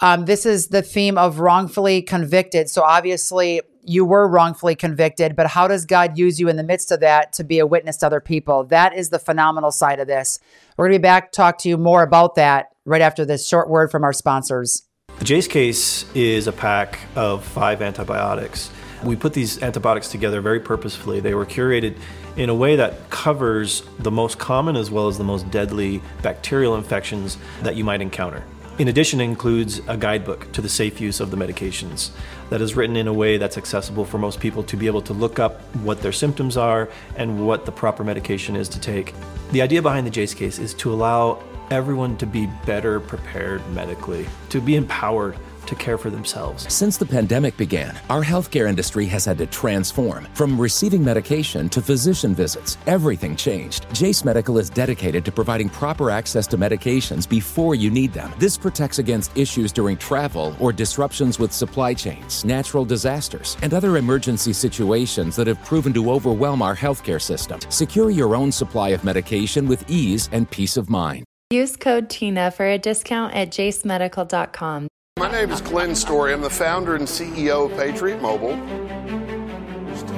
Um, 0.00 0.24
this 0.24 0.46
is 0.46 0.68
the 0.68 0.82
theme 0.82 1.18
of 1.18 1.38
wrongfully 1.38 2.02
convicted. 2.02 2.68
So 2.70 2.82
obviously 2.82 3.60
you 3.84 4.04
were 4.04 4.28
wrongfully 4.28 4.74
convicted, 4.76 5.34
but 5.36 5.48
how 5.48 5.68
does 5.68 5.84
God 5.84 6.16
use 6.16 6.38
you 6.38 6.48
in 6.48 6.56
the 6.56 6.62
midst 6.62 6.92
of 6.92 7.00
that 7.00 7.32
to 7.34 7.44
be 7.44 7.58
a 7.58 7.66
witness 7.66 7.98
to 7.98 8.06
other 8.06 8.20
people? 8.20 8.64
That 8.64 8.94
is 8.94 9.10
the 9.10 9.18
phenomenal 9.18 9.72
side 9.72 10.00
of 10.00 10.06
this. 10.06 10.38
We're 10.76 10.86
gonna 10.86 10.98
be 10.98 11.02
back 11.02 11.32
to 11.32 11.36
talk 11.36 11.58
to 11.58 11.68
you 11.68 11.76
more 11.76 12.02
about 12.02 12.36
that 12.36 12.71
right 12.84 13.02
after 13.02 13.24
this 13.24 13.46
short 13.46 13.68
word 13.68 13.90
from 13.90 14.04
our 14.04 14.12
sponsors. 14.12 14.88
The 15.18 15.24
Jase 15.24 15.48
case 15.48 16.10
is 16.14 16.46
a 16.46 16.52
pack 16.52 16.98
of 17.14 17.44
five 17.44 17.82
antibiotics. 17.82 18.70
We 19.04 19.16
put 19.16 19.34
these 19.34 19.62
antibiotics 19.62 20.08
together 20.08 20.40
very 20.40 20.60
purposefully. 20.60 21.20
They 21.20 21.34
were 21.34 21.46
curated 21.46 21.96
in 22.36 22.48
a 22.48 22.54
way 22.54 22.76
that 22.76 23.10
covers 23.10 23.82
the 23.98 24.10
most 24.10 24.38
common 24.38 24.76
as 24.76 24.90
well 24.90 25.08
as 25.08 25.18
the 25.18 25.24
most 25.24 25.50
deadly 25.50 26.00
bacterial 26.22 26.76
infections 26.76 27.36
that 27.62 27.76
you 27.76 27.84
might 27.84 28.00
encounter. 28.00 28.42
In 28.78 28.88
addition, 28.88 29.20
it 29.20 29.24
includes 29.24 29.80
a 29.86 29.96
guidebook 29.98 30.50
to 30.52 30.62
the 30.62 30.68
safe 30.68 30.98
use 31.00 31.20
of 31.20 31.30
the 31.30 31.36
medications 31.36 32.10
that 32.48 32.62
is 32.62 32.74
written 32.74 32.96
in 32.96 33.06
a 33.06 33.12
way 33.12 33.36
that's 33.36 33.58
accessible 33.58 34.04
for 34.04 34.16
most 34.18 34.40
people 34.40 34.62
to 34.64 34.76
be 34.76 34.86
able 34.86 35.02
to 35.02 35.12
look 35.12 35.38
up 35.38 35.60
what 35.76 36.00
their 36.00 36.10
symptoms 36.10 36.56
are 36.56 36.88
and 37.16 37.46
what 37.46 37.66
the 37.66 37.72
proper 37.72 38.02
medication 38.02 38.56
is 38.56 38.68
to 38.70 38.80
take. 38.80 39.14
The 39.50 39.60
idea 39.60 39.82
behind 39.82 40.06
the 40.06 40.10
Jase 40.10 40.32
case 40.32 40.58
is 40.58 40.72
to 40.74 40.92
allow 40.92 41.42
everyone 41.72 42.16
to 42.18 42.26
be 42.26 42.48
better 42.66 43.00
prepared 43.00 43.66
medically, 43.70 44.26
to 44.50 44.60
be 44.60 44.76
empowered 44.76 45.36
to 45.66 45.74
care 45.74 45.96
for 45.96 46.10
themselves. 46.10 46.70
Since 46.72 46.96
the 46.98 47.06
pandemic 47.06 47.56
began, 47.56 47.98
our 48.10 48.22
healthcare 48.22 48.68
industry 48.68 49.06
has 49.06 49.24
had 49.24 49.38
to 49.38 49.46
transform. 49.46 50.26
From 50.34 50.60
receiving 50.60 51.02
medication 51.04 51.68
to 51.70 51.80
physician 51.80 52.34
visits, 52.34 52.76
everything 52.86 53.36
changed. 53.36 53.86
Jase 53.94 54.24
Medical 54.24 54.58
is 54.58 54.68
dedicated 54.68 55.24
to 55.24 55.32
providing 55.32 55.68
proper 55.68 56.10
access 56.10 56.46
to 56.48 56.58
medications 56.58 57.28
before 57.28 57.74
you 57.74 57.90
need 57.90 58.12
them. 58.12 58.32
This 58.38 58.58
protects 58.58 58.98
against 58.98 59.36
issues 59.36 59.72
during 59.72 59.96
travel 59.96 60.54
or 60.60 60.72
disruptions 60.72 61.38
with 61.38 61.52
supply 61.52 61.94
chains, 61.94 62.44
natural 62.44 62.84
disasters, 62.84 63.56
and 63.62 63.72
other 63.72 63.96
emergency 63.96 64.52
situations 64.52 65.36
that 65.36 65.46
have 65.46 65.64
proven 65.64 65.92
to 65.94 66.10
overwhelm 66.10 66.60
our 66.60 66.76
healthcare 66.76 67.22
system. 67.22 67.60
Secure 67.70 68.10
your 68.10 68.36
own 68.36 68.52
supply 68.52 68.90
of 68.90 69.04
medication 69.04 69.66
with 69.66 69.88
ease 69.88 70.28
and 70.32 70.50
peace 70.50 70.76
of 70.76 70.90
mind. 70.90 71.24
Use 71.52 71.76
code 71.76 72.08
TINA 72.08 72.50
for 72.50 72.64
a 72.64 72.78
discount 72.78 73.34
at 73.34 73.50
jasemedical.com. 73.50 74.88
My 75.18 75.30
name 75.30 75.50
is 75.50 75.60
Glenn 75.60 75.94
Story. 75.94 76.32
I'm 76.32 76.40
the 76.40 76.48
founder 76.48 76.96
and 76.96 77.06
CEO 77.06 77.70
of 77.70 77.76
Patriot 77.76 78.22
Mobile. 78.22 78.54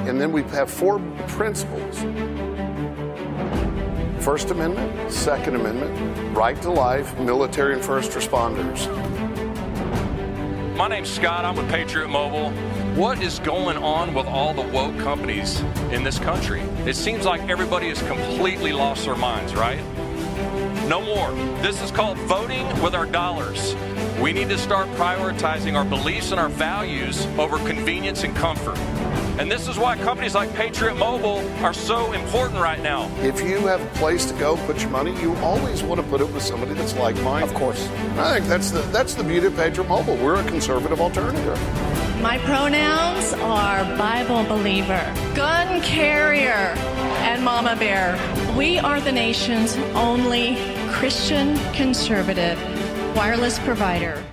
And 0.07 0.21
then 0.21 0.31
we 0.31 0.43
have 0.43 0.71
four 0.71 0.99
principles 1.27 1.97
First 4.23 4.49
Amendment, 4.51 5.11
Second 5.11 5.55
Amendment, 5.55 6.35
right 6.37 6.59
to 6.61 6.71
life, 6.71 7.13
military 7.19 7.73
and 7.73 7.83
first 7.83 8.11
responders. 8.11 8.87
My 10.77 10.87
name's 10.87 11.09
Scott. 11.09 11.43
I'm 11.43 11.57
with 11.57 11.69
Patriot 11.69 12.07
Mobile. 12.07 12.51
What 12.95 13.21
is 13.21 13.39
going 13.39 13.75
on 13.75 14.13
with 14.13 14.25
all 14.25 14.53
the 14.53 14.61
woke 14.61 14.97
companies 14.99 15.59
in 15.91 16.01
this 16.01 16.17
country? 16.17 16.61
It 16.85 16.95
seems 16.95 17.25
like 17.25 17.41
everybody 17.49 17.89
has 17.89 18.01
completely 18.03 18.71
lost 18.71 19.03
their 19.03 19.17
minds, 19.17 19.53
right? 19.53 19.81
No 20.87 21.01
more. 21.01 21.31
This 21.63 21.81
is 21.81 21.89
called 21.89 22.17
voting 22.19 22.67
with 22.79 22.93
our 22.93 23.07
dollars. 23.07 23.75
We 24.21 24.31
need 24.33 24.49
to 24.49 24.57
start 24.57 24.87
prioritizing 24.89 25.75
our 25.75 25.83
beliefs 25.83 26.29
and 26.29 26.39
our 26.39 26.49
values 26.49 27.25
over 27.39 27.57
convenience 27.57 28.23
and 28.23 28.35
comfort. 28.35 28.77
And 29.39 29.51
this 29.51 29.67
is 29.67 29.79
why 29.79 29.97
companies 29.97 30.35
like 30.35 30.53
Patriot 30.53 30.93
Mobile 30.95 31.39
are 31.63 31.73
so 31.73 32.13
important 32.13 32.61
right 32.61 32.79
now. 32.79 33.09
If 33.21 33.41
you 33.41 33.65
have 33.65 33.81
a 33.81 33.99
place 33.99 34.25
to 34.27 34.33
go 34.35 34.57
put 34.67 34.79
your 34.79 34.91
money, 34.91 35.19
you 35.19 35.35
always 35.37 35.81
want 35.81 35.99
to 35.99 36.07
put 36.07 36.21
it 36.21 36.31
with 36.31 36.43
somebody 36.43 36.75
that's 36.75 36.95
like 36.95 37.15
minded. 37.23 37.49
Of 37.49 37.55
course. 37.55 37.87
I 38.17 38.35
think 38.35 38.45
that's 38.45 38.69
the 38.69 38.81
that's 38.93 39.15
the 39.15 39.23
beauty 39.23 39.47
of 39.47 39.55
Patriot 39.55 39.89
Mobile. 39.89 40.15
We're 40.17 40.39
a 40.39 40.47
conservative 40.47 41.01
alternative. 41.01 41.59
My 42.21 42.37
pronouns 42.39 43.33
are 43.33 43.83
Bible 43.97 44.43
believer, 44.45 45.13
gun 45.35 45.81
carrier, 45.81 46.73
and 47.25 47.43
mama 47.43 47.75
bear. 47.75 48.15
We 48.55 48.77
are 48.77 49.01
the 49.01 49.11
nation's 49.11 49.75
only 49.95 50.55
Christian 50.91 51.57
conservative 51.73 52.55
wireless 53.15 53.57
provider. 53.57 54.23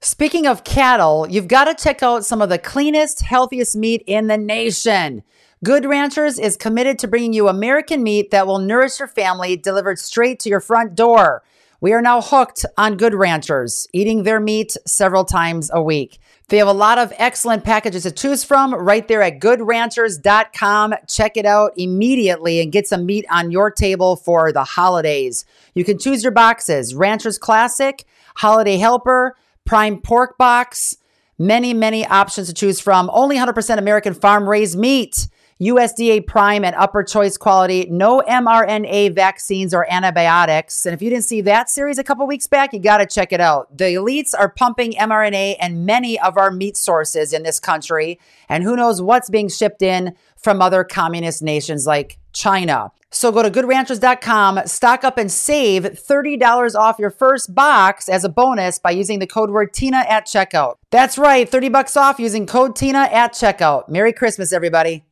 Speaking 0.00 0.44
of 0.48 0.64
cattle, 0.64 1.28
you've 1.30 1.46
got 1.46 1.66
to 1.66 1.82
check 1.82 2.02
out 2.02 2.24
some 2.24 2.42
of 2.42 2.48
the 2.48 2.58
cleanest, 2.58 3.22
healthiest 3.22 3.76
meat 3.76 4.02
in 4.08 4.26
the 4.26 4.36
nation. 4.36 5.22
Good 5.62 5.84
Ranchers 5.84 6.36
is 6.36 6.56
committed 6.56 6.98
to 6.98 7.08
bringing 7.08 7.32
you 7.32 7.46
American 7.46 8.02
meat 8.02 8.32
that 8.32 8.48
will 8.48 8.58
nourish 8.58 8.98
your 8.98 9.06
family 9.06 9.56
delivered 9.56 10.00
straight 10.00 10.40
to 10.40 10.48
your 10.48 10.60
front 10.60 10.96
door. 10.96 11.44
We 11.80 11.92
are 11.92 12.02
now 12.02 12.20
hooked 12.20 12.66
on 12.76 12.96
Good 12.96 13.14
Ranchers, 13.14 13.86
eating 13.92 14.24
their 14.24 14.40
meat 14.40 14.76
several 14.84 15.24
times 15.24 15.70
a 15.72 15.80
week. 15.80 16.18
They 16.48 16.58
have 16.58 16.68
a 16.68 16.72
lot 16.72 16.98
of 16.98 17.12
excellent 17.16 17.64
packages 17.64 18.02
to 18.02 18.10
choose 18.10 18.44
from 18.44 18.74
right 18.74 19.08
there 19.08 19.22
at 19.22 19.40
goodranchers.com. 19.40 20.94
Check 21.08 21.36
it 21.36 21.46
out 21.46 21.72
immediately 21.76 22.60
and 22.60 22.70
get 22.70 22.86
some 22.86 23.06
meat 23.06 23.24
on 23.30 23.50
your 23.50 23.70
table 23.70 24.16
for 24.16 24.52
the 24.52 24.64
holidays. 24.64 25.46
You 25.74 25.84
can 25.84 25.98
choose 25.98 26.22
your 26.22 26.32
boxes 26.32 26.94
Ranchers 26.94 27.38
Classic, 27.38 28.04
Holiday 28.36 28.76
Helper, 28.76 29.36
Prime 29.64 30.00
Pork 30.00 30.36
Box. 30.36 30.98
Many, 31.38 31.74
many 31.74 32.06
options 32.06 32.46
to 32.48 32.54
choose 32.54 32.78
from. 32.78 33.10
Only 33.12 33.36
100% 33.36 33.78
American 33.78 34.14
farm 34.14 34.48
raised 34.48 34.78
meat. 34.78 35.26
USDA 35.60 36.26
Prime 36.26 36.64
and 36.64 36.74
upper 36.76 37.02
choice 37.02 37.36
quality, 37.36 37.86
no 37.90 38.22
mRNA 38.28 39.14
vaccines 39.14 39.72
or 39.72 39.90
antibiotics. 39.90 40.84
And 40.84 40.94
if 40.94 41.00
you 41.00 41.10
didn't 41.10 41.24
see 41.24 41.40
that 41.42 41.70
series 41.70 41.98
a 41.98 42.04
couple 42.04 42.26
weeks 42.26 42.46
back, 42.46 42.72
you 42.72 42.80
got 42.80 42.98
to 42.98 43.06
check 43.06 43.32
it 43.32 43.40
out. 43.40 43.76
The 43.76 43.94
elites 43.94 44.34
are 44.36 44.48
pumping 44.48 44.92
mRNA 44.92 45.56
and 45.60 45.86
many 45.86 46.18
of 46.18 46.36
our 46.36 46.50
meat 46.50 46.76
sources 46.76 47.32
in 47.32 47.44
this 47.44 47.60
country. 47.60 48.18
And 48.48 48.64
who 48.64 48.76
knows 48.76 49.00
what's 49.00 49.30
being 49.30 49.48
shipped 49.48 49.82
in 49.82 50.16
from 50.36 50.60
other 50.60 50.84
communist 50.84 51.42
nations 51.42 51.86
like 51.86 52.18
China. 52.32 52.90
So 53.10 53.30
go 53.30 53.44
to 53.44 53.50
goodranchers.com, 53.50 54.66
stock 54.66 55.04
up 55.04 55.18
and 55.18 55.30
save 55.30 55.84
$30 55.84 56.74
off 56.74 56.98
your 56.98 57.10
first 57.10 57.54
box 57.54 58.08
as 58.08 58.24
a 58.24 58.28
bonus 58.28 58.80
by 58.80 58.90
using 58.90 59.20
the 59.20 59.26
code 59.26 59.50
word 59.50 59.72
Tina 59.72 59.98
at 60.08 60.26
checkout. 60.26 60.74
That's 60.90 61.16
right, 61.16 61.48
30 61.48 61.68
bucks 61.68 61.96
off 61.96 62.18
using 62.18 62.44
code 62.44 62.74
Tina 62.74 63.08
at 63.12 63.32
checkout. 63.32 63.88
Merry 63.88 64.12
Christmas, 64.12 64.52
everybody. 64.52 65.04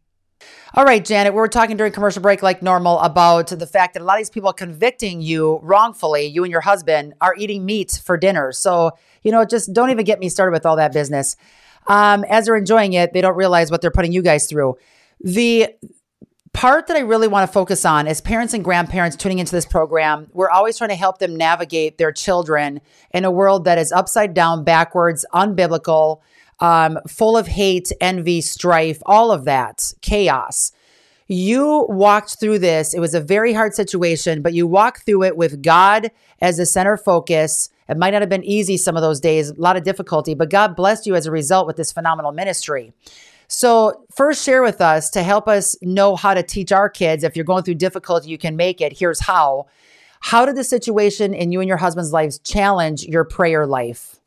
All 0.75 0.85
right, 0.85 1.05
Janet, 1.05 1.35
we 1.35 1.39
were 1.39 1.49
talking 1.49 1.77
during 1.77 1.93
commercial 1.93 2.23
break 2.23 2.43
like 2.43 2.63
normal 2.63 2.99
about 3.01 3.49
the 3.49 3.67
fact 3.67 3.93
that 3.93 4.03
a 4.03 4.07
lot 4.07 4.15
of 4.15 4.21
these 4.21 4.31
people 4.31 4.55
convicting 4.55 5.21
you 5.21 5.61
wrongfully, 5.63 6.25
you 6.25 6.45
and 6.45 6.51
your 6.51 6.63
husband, 6.63 7.13
are 7.21 7.35
eating 7.37 7.67
meat 7.67 8.01
for 8.03 8.17
dinner. 8.17 8.53
So, 8.53 8.93
you 9.23 9.31
know, 9.33 9.45
just 9.45 9.75
don't 9.75 9.91
even 9.91 10.07
get 10.07 10.19
me 10.19 10.31
started 10.31 10.53
with 10.53 10.65
all 10.65 10.77
that 10.77 10.95
business. 10.95 11.37
Um, 11.89 12.25
as 12.25 12.47
they're 12.47 12.57
enjoying 12.57 12.95
it, 12.95 13.13
they 13.13 13.21
don't 13.21 13.37
realize 13.37 13.71
what 13.71 13.83
they're 13.83 13.91
putting 13.91 14.13
you 14.13 14.23
guys 14.23 14.47
through. 14.47 14.79
The 15.21 15.69
part 16.55 16.87
that 16.87 16.97
I 16.97 17.01
really 17.01 17.29
want 17.29 17.47
to 17.49 17.53
focus 17.53 17.85
on 17.85 18.07
is 18.07 18.21
parents 18.21 18.55
and 18.55 18.65
grandparents 18.65 19.17
tuning 19.17 19.41
into 19.41 19.53
this 19.53 19.67
program. 19.67 20.29
We're 20.33 20.51
always 20.51 20.79
trying 20.79 20.91
to 20.91 20.97
help 20.97 21.19
them 21.19 21.37
navigate 21.37 21.99
their 21.99 22.13
children 22.13 22.81
in 23.11 23.25
a 23.25 23.31
world 23.31 23.65
that 23.65 23.79
is 23.79 23.93
upside 23.93 24.35
down, 24.35 24.65
backwards, 24.65 25.25
unbiblical 25.35 26.21
um, 26.63 26.97
full 27.09 27.37
of 27.37 27.49
hate, 27.49 27.91
envy, 28.01 28.41
strife, 28.41 29.03
all 29.05 29.33
of 29.33 29.45
that 29.45 29.93
chaos. 30.01 30.71
You 31.27 31.87
walked 31.89 32.39
through 32.39 32.61
this. 32.61 32.95
It 32.95 33.01
was 33.01 33.15
a 33.15 33.21
very 33.21 33.53
hard 33.53 33.75
situation, 33.75 34.43
but 34.43 34.55
you 34.55 34.67
walked 34.67 35.05
through 35.05 35.25
it 35.25 35.37
with 35.37 35.63
God 35.63 36.11
as 36.41 36.59
the 36.59 36.67
center 36.67 36.97
focus. 36.97 37.69
It 37.89 37.97
might 37.97 38.11
not 38.11 38.23
have 38.23 38.29
been 38.29 38.45
easy 38.45 38.77
some 38.77 38.97
of 38.97 39.03
those 39.03 39.19
days, 39.19 39.51
a 39.51 39.61
lot 39.61 39.77
of 39.77 39.83
difficulty, 39.83 40.35
but 40.35 40.51
God 40.51 40.77
blessed 40.77 41.07
you 41.07 41.17
as 41.17 41.27
a 41.27 41.33
result 41.33 41.67
with 41.67 41.77
this 41.77 41.93
phenomenal 41.93 42.31
ministry. 42.31 42.93
So, 43.49 44.05
first, 44.15 44.45
share 44.45 44.63
with 44.63 44.81
us 44.81 45.11
to 45.11 45.23
help 45.23 45.49
us 45.49 45.77
know 45.83 46.17
how 46.17 46.33
to 46.33 46.43
teach 46.43 46.71
our 46.71 46.89
kids. 46.89 47.25
If 47.25 47.35
you're 47.35 47.45
going 47.45 47.65
through 47.65 47.75
difficulty, 47.75 48.31
you 48.31 48.39
can 48.39 48.57
make 48.57 48.81
it. 48.81 48.99
Here's 48.99 49.21
how. 49.21 49.67
How 50.21 50.47
did 50.47 50.57
the 50.57 50.65
situation 50.65 51.35
in 51.35 51.51
you 51.51 51.61
and 51.61 51.69
your 51.69 51.77
husband's 51.77 52.13
lives 52.13 52.39
challenge 52.39 53.03
your 53.03 53.25
prayer 53.25 53.67
life? 53.67 54.22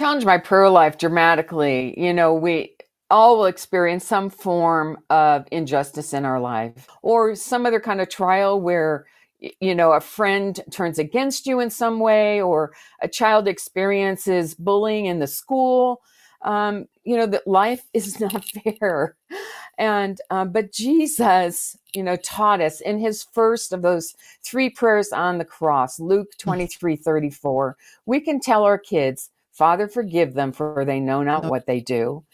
Challenged 0.00 0.24
my 0.24 0.38
prayer 0.38 0.70
life 0.70 0.96
dramatically. 0.96 1.92
You 1.94 2.14
know, 2.14 2.32
we 2.32 2.74
all 3.10 3.36
will 3.36 3.44
experience 3.44 4.02
some 4.02 4.30
form 4.30 4.96
of 5.10 5.46
injustice 5.52 6.14
in 6.14 6.24
our 6.24 6.40
life 6.40 6.88
or 7.02 7.34
some 7.34 7.66
other 7.66 7.80
kind 7.80 8.00
of 8.00 8.08
trial 8.08 8.58
where 8.58 9.04
you 9.60 9.74
know 9.74 9.92
a 9.92 10.00
friend 10.00 10.60
turns 10.70 10.98
against 10.98 11.46
you 11.46 11.60
in 11.60 11.68
some 11.68 12.00
way 12.00 12.40
or 12.40 12.72
a 13.02 13.08
child 13.08 13.46
experiences 13.46 14.54
bullying 14.54 15.04
in 15.04 15.18
the 15.18 15.26
school 15.26 16.00
um, 16.42 16.86
you 17.04 17.16
know 17.16 17.26
that 17.26 17.46
life 17.46 17.82
is 17.92 18.20
not 18.20 18.44
fair 18.44 19.16
and 19.78 20.20
um, 20.30 20.52
but 20.52 20.72
jesus 20.72 21.76
you 21.94 22.02
know 22.02 22.16
taught 22.16 22.60
us 22.60 22.80
in 22.82 22.98
his 22.98 23.26
first 23.32 23.72
of 23.72 23.80
those 23.80 24.14
three 24.44 24.68
prayers 24.68 25.10
on 25.10 25.38
the 25.38 25.44
cross 25.44 25.98
luke 25.98 26.32
mm. 26.34 26.38
23 26.38 26.96
34 26.96 27.76
we 28.04 28.20
can 28.20 28.40
tell 28.40 28.62
our 28.62 28.78
kids 28.78 29.29
Father, 29.52 29.88
forgive 29.88 30.34
them, 30.34 30.52
for 30.52 30.84
they 30.84 31.00
know 31.00 31.22
not 31.22 31.44
what 31.44 31.66
they 31.66 31.80
do. 31.80 32.24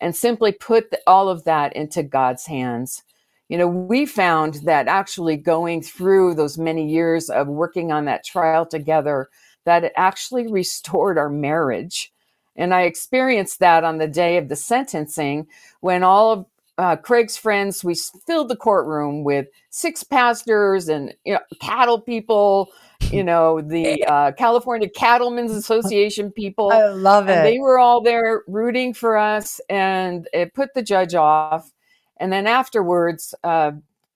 And 0.00 0.14
simply 0.14 0.52
put 0.52 0.94
all 1.06 1.28
of 1.28 1.44
that 1.44 1.74
into 1.74 2.02
God's 2.02 2.46
hands. 2.46 3.02
You 3.48 3.58
know, 3.58 3.68
we 3.68 4.06
found 4.06 4.54
that 4.64 4.88
actually 4.88 5.36
going 5.36 5.82
through 5.82 6.34
those 6.34 6.58
many 6.58 6.88
years 6.88 7.30
of 7.30 7.46
working 7.46 7.92
on 7.92 8.04
that 8.06 8.24
trial 8.24 8.66
together, 8.66 9.28
that 9.64 9.84
it 9.84 9.92
actually 9.96 10.46
restored 10.48 11.16
our 11.16 11.30
marriage. 11.30 12.12
And 12.56 12.74
I 12.74 12.82
experienced 12.82 13.60
that 13.60 13.84
on 13.84 13.98
the 13.98 14.08
day 14.08 14.36
of 14.36 14.48
the 14.48 14.56
sentencing 14.56 15.46
when 15.80 16.02
all 16.02 16.32
of 16.32 16.46
uh, 16.78 16.96
Craig's 16.96 17.36
friends, 17.36 17.82
we 17.82 17.94
filled 18.26 18.48
the 18.48 18.56
courtroom 18.56 19.24
with 19.24 19.46
six 19.70 20.02
pastors 20.02 20.88
and 20.88 21.14
you 21.24 21.34
know, 21.34 21.40
cattle 21.60 22.00
people, 22.00 22.70
you 23.10 23.24
know, 23.24 23.60
the 23.60 24.04
uh, 24.04 24.32
California 24.32 24.88
Cattlemen's 24.88 25.52
Association 25.52 26.30
people. 26.30 26.70
I 26.70 26.88
love 26.88 27.28
it. 27.28 27.42
they 27.42 27.58
were 27.58 27.78
all 27.78 28.02
there 28.02 28.42
rooting 28.46 28.92
for 28.92 29.16
us, 29.16 29.60
and 29.70 30.28
it 30.32 30.54
put 30.54 30.74
the 30.74 30.82
judge 30.82 31.14
off. 31.14 31.72
And 32.18 32.32
then 32.32 32.46
afterwards, 32.46 33.34
uh, 33.42 33.72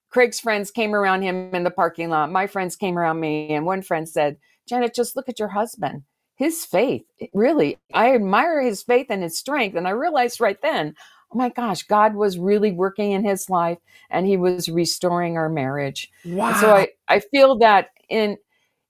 Craig's 0.09 0.39
friends 0.39 0.71
came 0.71 0.93
around 0.93 1.21
him 1.21 1.53
in 1.55 1.63
the 1.63 1.71
parking 1.71 2.09
lot. 2.09 2.31
My 2.31 2.45
friends 2.45 2.75
came 2.75 2.97
around 2.97 3.19
me, 3.19 3.49
and 3.53 3.65
one 3.65 3.81
friend 3.81 4.07
said, 4.07 4.37
Janet, 4.67 4.93
just 4.93 5.15
look 5.15 5.29
at 5.29 5.39
your 5.39 5.47
husband. 5.47 6.03
His 6.35 6.65
faith, 6.65 7.03
really, 7.33 7.77
I 7.93 8.15
admire 8.15 8.61
his 8.61 8.81
faith 8.81 9.07
and 9.09 9.21
his 9.21 9.37
strength. 9.37 9.75
And 9.75 9.87
I 9.87 9.91
realized 9.91 10.41
right 10.41 10.59
then, 10.61 10.95
oh 11.33 11.37
my 11.37 11.49
gosh, 11.49 11.83
God 11.83 12.15
was 12.15 12.37
really 12.37 12.71
working 12.71 13.11
in 13.11 13.23
his 13.23 13.49
life 13.49 13.77
and 14.09 14.25
he 14.25 14.37
was 14.37 14.69
restoring 14.69 15.37
our 15.37 15.49
marriage. 15.49 16.11
Wow. 16.25 16.49
And 16.49 16.57
so 16.57 16.75
I, 16.75 16.87
I 17.07 17.19
feel 17.19 17.57
that 17.59 17.89
in 18.09 18.37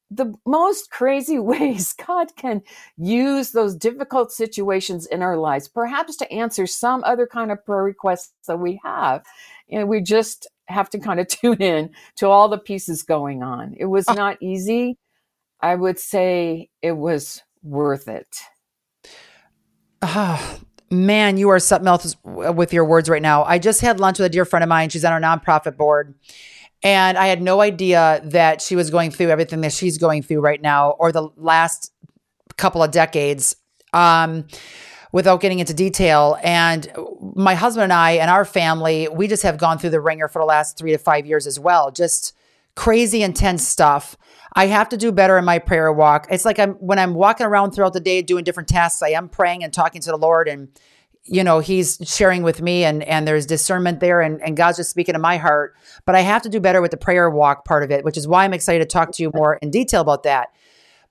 the 0.09 0.33
most 0.45 0.91
crazy 0.91 1.39
ways 1.39 1.93
God 1.93 2.35
can 2.35 2.61
use 2.97 3.51
those 3.51 3.75
difficult 3.75 4.31
situations 4.31 5.05
in 5.05 5.21
our 5.21 5.37
lives, 5.37 5.67
perhaps 5.67 6.17
to 6.17 6.31
answer 6.31 6.67
some 6.67 7.03
other 7.03 7.25
kind 7.25 7.51
of 7.51 7.65
prayer 7.65 7.83
requests 7.83 8.33
that 8.47 8.59
we 8.59 8.79
have. 8.83 9.23
And 9.69 9.87
we 9.87 10.01
just 10.01 10.47
have 10.67 10.89
to 10.89 10.99
kind 10.99 11.19
of 11.19 11.27
tune 11.29 11.61
in 11.61 11.91
to 12.17 12.27
all 12.27 12.49
the 12.49 12.57
pieces 12.57 13.03
going 13.03 13.41
on. 13.41 13.73
It 13.77 13.85
was 13.85 14.05
oh. 14.07 14.13
not 14.13 14.37
easy. 14.41 14.97
I 15.61 15.75
would 15.75 15.99
say 15.99 16.69
it 16.81 16.97
was 16.97 17.41
worth 17.63 18.07
it. 18.07 18.27
Ah, 20.01 20.59
man, 20.91 21.37
you 21.37 21.49
are 21.49 21.59
something 21.59 21.87
else 21.87 22.15
with 22.23 22.73
your 22.73 22.85
words 22.85 23.09
right 23.09 23.21
now. 23.21 23.43
I 23.43 23.57
just 23.57 23.81
had 23.81 23.99
lunch 23.99 24.19
with 24.19 24.25
a 24.25 24.29
dear 24.29 24.45
friend 24.45 24.63
of 24.63 24.69
mine. 24.69 24.89
She's 24.89 25.05
on 25.05 25.13
our 25.13 25.21
nonprofit 25.21 25.77
board. 25.77 26.13
And 26.83 27.17
I 27.17 27.27
had 27.27 27.41
no 27.41 27.61
idea 27.61 28.21
that 28.25 28.61
she 28.61 28.75
was 28.75 28.89
going 28.89 29.11
through 29.11 29.29
everything 29.29 29.61
that 29.61 29.71
she's 29.71 29.97
going 29.97 30.23
through 30.23 30.41
right 30.41 30.61
now 30.61 30.91
or 30.91 31.11
the 31.11 31.29
last 31.37 31.93
couple 32.57 32.83
of 32.83 32.91
decades. 32.91 33.55
Um, 33.93 34.45
without 35.11 35.41
getting 35.41 35.59
into 35.59 35.73
detail. 35.73 36.37
And 36.43 36.89
my 37.35 37.55
husband 37.55 37.83
and 37.83 37.93
I 37.93 38.11
and 38.11 38.29
our 38.29 38.45
family, 38.45 39.07
we 39.09 39.27
just 39.27 39.43
have 39.43 39.57
gone 39.57 39.77
through 39.77 39.89
the 39.89 40.01
ringer 40.01 40.27
for 40.27 40.39
the 40.39 40.45
last 40.45 40.77
three 40.77 40.91
to 40.91 40.97
five 40.97 41.25
years 41.25 41.47
as 41.47 41.59
well. 41.59 41.91
Just 41.91 42.33
crazy 42.75 43.21
intense 43.21 43.67
stuff. 43.67 44.17
I 44.53 44.67
have 44.67 44.89
to 44.89 44.97
do 44.97 45.11
better 45.11 45.37
in 45.37 45.45
my 45.45 45.59
prayer 45.59 45.91
walk. 45.91 46.27
It's 46.29 46.45
like 46.45 46.59
I'm 46.59 46.73
when 46.73 46.99
I'm 46.99 47.13
walking 47.13 47.45
around 47.45 47.71
throughout 47.71 47.93
the 47.93 47.99
day 47.99 48.21
doing 48.21 48.43
different 48.43 48.69
tasks, 48.69 49.01
I 49.01 49.09
am 49.09 49.29
praying 49.29 49.63
and 49.63 49.73
talking 49.73 50.01
to 50.01 50.11
the 50.11 50.17
Lord 50.17 50.47
and 50.47 50.69
you 51.23 51.43
know, 51.43 51.59
he's 51.59 51.99
sharing 52.03 52.41
with 52.41 52.61
me 52.61 52.83
and 52.83 53.03
and 53.03 53.27
there's 53.27 53.45
discernment 53.45 53.99
there 53.99 54.21
and, 54.21 54.41
and 54.41 54.57
God's 54.57 54.77
just 54.77 54.89
speaking 54.89 55.13
to 55.13 55.19
my 55.19 55.37
heart. 55.37 55.75
But 56.05 56.15
I 56.15 56.21
have 56.21 56.41
to 56.41 56.49
do 56.49 56.59
better 56.59 56.81
with 56.81 56.91
the 56.91 56.97
prayer 56.97 57.29
walk 57.29 57.63
part 57.63 57.83
of 57.83 57.91
it, 57.91 58.03
which 58.03 58.17
is 58.17 58.27
why 58.27 58.43
I'm 58.43 58.53
excited 58.53 58.79
to 58.79 58.91
talk 58.91 59.11
to 59.13 59.23
you 59.23 59.31
more 59.33 59.55
in 59.57 59.69
detail 59.69 60.01
about 60.01 60.23
that. 60.23 60.49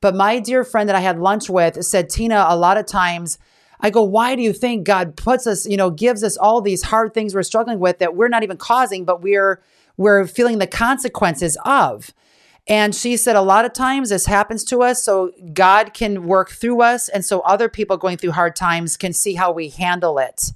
But 0.00 0.14
my 0.14 0.40
dear 0.40 0.64
friend 0.64 0.88
that 0.88 0.96
I 0.96 1.00
had 1.00 1.18
lunch 1.18 1.48
with 1.48 1.84
said, 1.84 2.08
Tina, 2.08 2.46
a 2.48 2.56
lot 2.56 2.76
of 2.76 2.86
times 2.86 3.38
I 3.80 3.90
go, 3.90 4.02
why 4.02 4.34
do 4.34 4.42
you 4.42 4.52
think 4.52 4.84
God 4.84 5.16
puts 5.16 5.46
us, 5.46 5.66
you 5.66 5.76
know, 5.76 5.90
gives 5.90 6.24
us 6.24 6.36
all 6.36 6.60
these 6.60 6.82
hard 6.82 7.14
things 7.14 7.34
we're 7.34 7.42
struggling 7.42 7.78
with 7.78 7.98
that 7.98 8.16
we're 8.16 8.28
not 8.28 8.42
even 8.42 8.56
causing, 8.56 9.04
but 9.04 9.22
we're 9.22 9.62
we're 9.96 10.26
feeling 10.26 10.58
the 10.58 10.66
consequences 10.66 11.56
of? 11.64 12.12
And 12.70 12.94
she 12.94 13.16
said, 13.16 13.34
a 13.34 13.42
lot 13.42 13.64
of 13.64 13.72
times 13.72 14.10
this 14.10 14.26
happens 14.26 14.62
to 14.66 14.82
us 14.84 15.02
so 15.02 15.32
God 15.52 15.92
can 15.92 16.28
work 16.28 16.50
through 16.50 16.82
us. 16.82 17.08
And 17.08 17.24
so 17.24 17.40
other 17.40 17.68
people 17.68 17.96
going 17.96 18.16
through 18.16 18.30
hard 18.30 18.54
times 18.54 18.96
can 18.96 19.12
see 19.12 19.34
how 19.34 19.50
we 19.50 19.70
handle 19.70 20.20
it. 20.20 20.52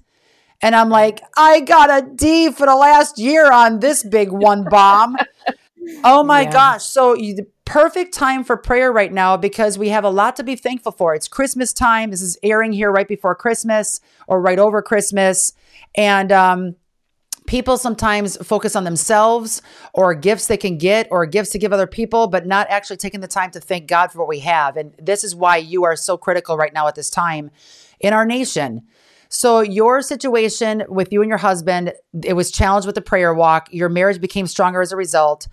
And 0.62 0.76
I'm 0.76 0.90
like, 0.90 1.23
I 1.37 1.59
got 1.59 1.90
a 1.90 2.06
D 2.06 2.52
for 2.52 2.68
the 2.68 2.76
last 2.76 3.18
year 3.18 3.50
on 3.50 3.80
this 3.80 4.04
big 4.04 4.30
one 4.30 4.62
bomb. 4.62 5.16
oh 6.04 6.23
my 6.23 6.42
yeah. 6.42 6.52
gosh. 6.52 6.85
So 6.85 7.16
you, 7.16 7.35
the 7.35 7.49
perfect 7.64 8.14
time 8.14 8.44
for 8.44 8.56
prayer 8.56 8.92
right 8.92 9.12
now 9.12 9.37
because 9.37 9.76
we 9.76 9.88
have 9.88 10.04
a 10.04 10.11
lot 10.11 10.37
to 10.37 10.44
be 10.44 10.54
thankful 10.54 10.92
for. 10.92 11.16
It's 11.16 11.26
Christmas 11.26 11.73
time. 11.73 12.12
This 12.12 12.23
is 12.23 12.38
airing 12.44 12.73
here 12.73 12.92
right 12.92 13.09
before 13.09 13.35
Christmas 13.35 13.99
or 14.28 14.40
right 14.40 14.61
over 14.61 14.83
Christmas. 14.83 15.52
And 15.97 16.30
um, 16.30 16.76
people 17.47 17.77
sometimes 17.77 18.37
focus 18.39 18.75
on 18.75 18.85
themselves 18.85 19.63
or 19.93 20.15
gifts 20.15 20.47
they 20.47 20.57
can 20.57 20.79
get 20.79 21.09
or 21.11 21.27
gifts 21.27 21.51
to 21.51 21.59
give 21.59 21.73
other 21.73 21.87
people, 21.87 22.27
but 22.27 22.47
not 22.47 22.67
actually 22.71 22.97
taking 22.97 23.21
the 23.21 23.29
time 23.29 23.51
to 23.51 23.61
thank 23.61 23.87
God 23.87 24.11
for 24.11 24.19
what 24.19 24.29
we 24.29 24.41
have. 24.41 24.77
And 24.77 24.95
this 24.99 25.25
is 25.25 25.35
why 25.35 25.59
you 25.59 25.85
are 25.85 25.97
so 25.97 26.17
critical 26.17 26.57
right 26.57 26.73
now 26.73 26.89
at 26.89 26.95
this 26.95 27.11
time 27.11 27.51
in 28.01 28.13
our 28.13 28.25
nation. 28.25 28.83
So, 29.29 29.61
your 29.61 30.01
situation 30.01 30.85
with 30.89 31.13
you 31.13 31.21
and 31.21 31.29
your 31.29 31.39
husband, 31.39 31.93
it 32.23 32.35
was 32.35 32.53
challenged 32.53 32.87
with 32.87 32.95
the 32.95 33.03
prayer 33.03 33.35
walk. 33.35 33.69
Your 33.73 33.89
marriage 33.89 34.21
became 34.21 34.47
stronger 34.47 34.81
as 34.81 34.93
a 34.93 34.97
result. 34.97 35.49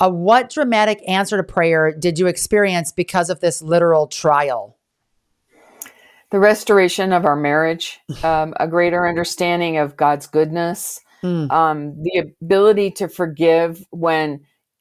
Uh, 0.00 0.08
what 0.08 0.48
dramatic 0.48 1.02
answer 1.06 1.36
to 1.36 1.42
prayer 1.42 1.92
did 1.92 2.18
you 2.18 2.26
experience 2.26 2.92
because 2.92 3.28
of 3.28 3.40
this 3.40 3.60
literal 3.60 4.06
trial? 4.06 4.76
The 6.30 6.38
restoration 6.38 7.12
of 7.12 7.24
our 7.24 7.36
marriage, 7.36 8.00
um, 8.22 8.54
a 8.60 8.68
greater 8.68 9.08
understanding 9.08 9.78
of 9.78 9.96
God's 9.96 10.26
goodness, 10.26 11.00
Mm. 11.22 11.50
Um, 11.50 12.02
the 12.02 12.32
ability 12.42 12.92
to 12.92 13.08
forgive 13.08 13.84
when 13.90 14.40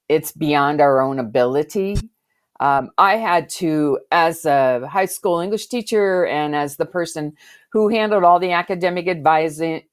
it's 0.10 0.32
beyond 0.32 0.82
our 0.82 1.02
own 1.02 1.20
ability. 1.20 1.98
Um, 2.60 2.90
I 2.98 3.18
had 3.18 3.50
to, 3.50 4.00
as 4.12 4.46
a 4.46 4.88
high 4.88 5.06
school 5.06 5.40
English 5.40 5.68
teacher 5.68 6.26
and 6.26 6.56
as 6.56 6.78
the 6.78 6.86
person 6.86 7.34
who 7.72 7.90
handled 7.90 8.24
all 8.24 8.40
the 8.40 8.52
academic 8.52 9.08
advisement 9.08 9.84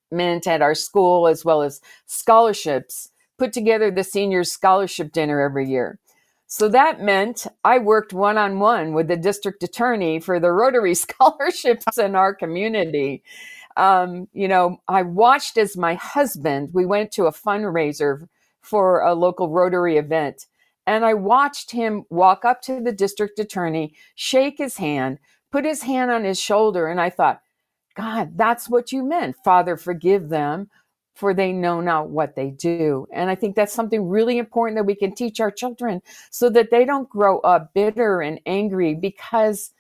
at 0.47 0.63
our 0.63 0.75
school, 0.75 1.27
as 1.27 1.45
well 1.45 1.63
as 1.63 1.81
scholarships, 2.07 3.11
put 3.39 3.53
together 3.53 3.91
the 3.91 4.05
senior 4.05 4.45
scholarship 4.45 5.13
dinner 5.13 5.41
every 5.41 5.69
year. 5.69 5.99
So 6.47 6.69
that 6.69 7.01
meant 7.01 7.47
I 7.65 7.79
worked 7.79 8.13
one 8.13 8.39
on 8.39 8.61
one 8.61 8.93
with 8.93 9.09
the 9.09 9.17
district 9.17 9.63
attorney 9.63 10.21
for 10.21 10.39
the 10.39 10.53
Rotary 10.53 10.95
scholarships 10.95 11.99
in 11.99 12.15
our 12.15 12.35
community 12.35 13.23
um, 13.77 14.29
you 14.33 14.49
know, 14.49 14.79
I 14.89 15.03
watched 15.03 15.59
as 15.59 15.77
my 15.77 15.95
husband, 15.95 16.71
we 16.73 16.87
went 16.87 17.11
to 17.13 17.27
a 17.27 17.33
fundraiser 17.33 18.29
for 18.61 19.01
a 19.03 19.15
local 19.15 19.49
Rotary 19.51 19.97
event. 19.97 20.47
And 20.87 21.05
I 21.05 21.15
watched 21.15 21.71
him 21.71 22.05
walk 22.11 22.45
up 22.45 22.61
to 22.63 22.81
the 22.81 22.93
district 22.93 23.39
attorney, 23.39 23.95
shake 24.15 24.59
his 24.59 24.77
hand, 24.77 25.19
put 25.51 25.65
his 25.65 25.83
hand 25.83 26.11
on 26.11 26.25
his 26.25 26.39
shoulder. 26.39 26.89
And 26.89 27.01
I 27.01 27.11
thought, 27.11 27.41
God, 27.97 28.37
that's 28.37 28.69
what 28.69 28.93
you 28.93 29.03
meant. 29.03 29.37
Father, 29.45 29.77
forgive 29.77 30.29
them, 30.29 30.69
for 31.15 31.33
they 31.33 31.53
know 31.53 31.81
not 31.81 32.11
what 32.11 32.35
they 32.35 32.51
do. 32.51 33.07
And 33.13 33.31
I 33.31 33.35
think 33.35 33.55
that's 33.55 33.73
something 33.73 34.09
really 34.09 34.37
important 34.37 34.77
that 34.77 34.85
we 34.85 34.97
can 34.97 35.15
teach 35.15 35.41
our 35.41 35.51
children 35.51 36.03
so 36.31 36.51
that 36.51 36.71
they 36.71 36.85
don't 36.85 37.09
grow 37.09 37.39
up 37.41 37.73
bitter 37.73 38.21
and 38.21 38.41
angry 38.47 38.95
because 38.95 39.71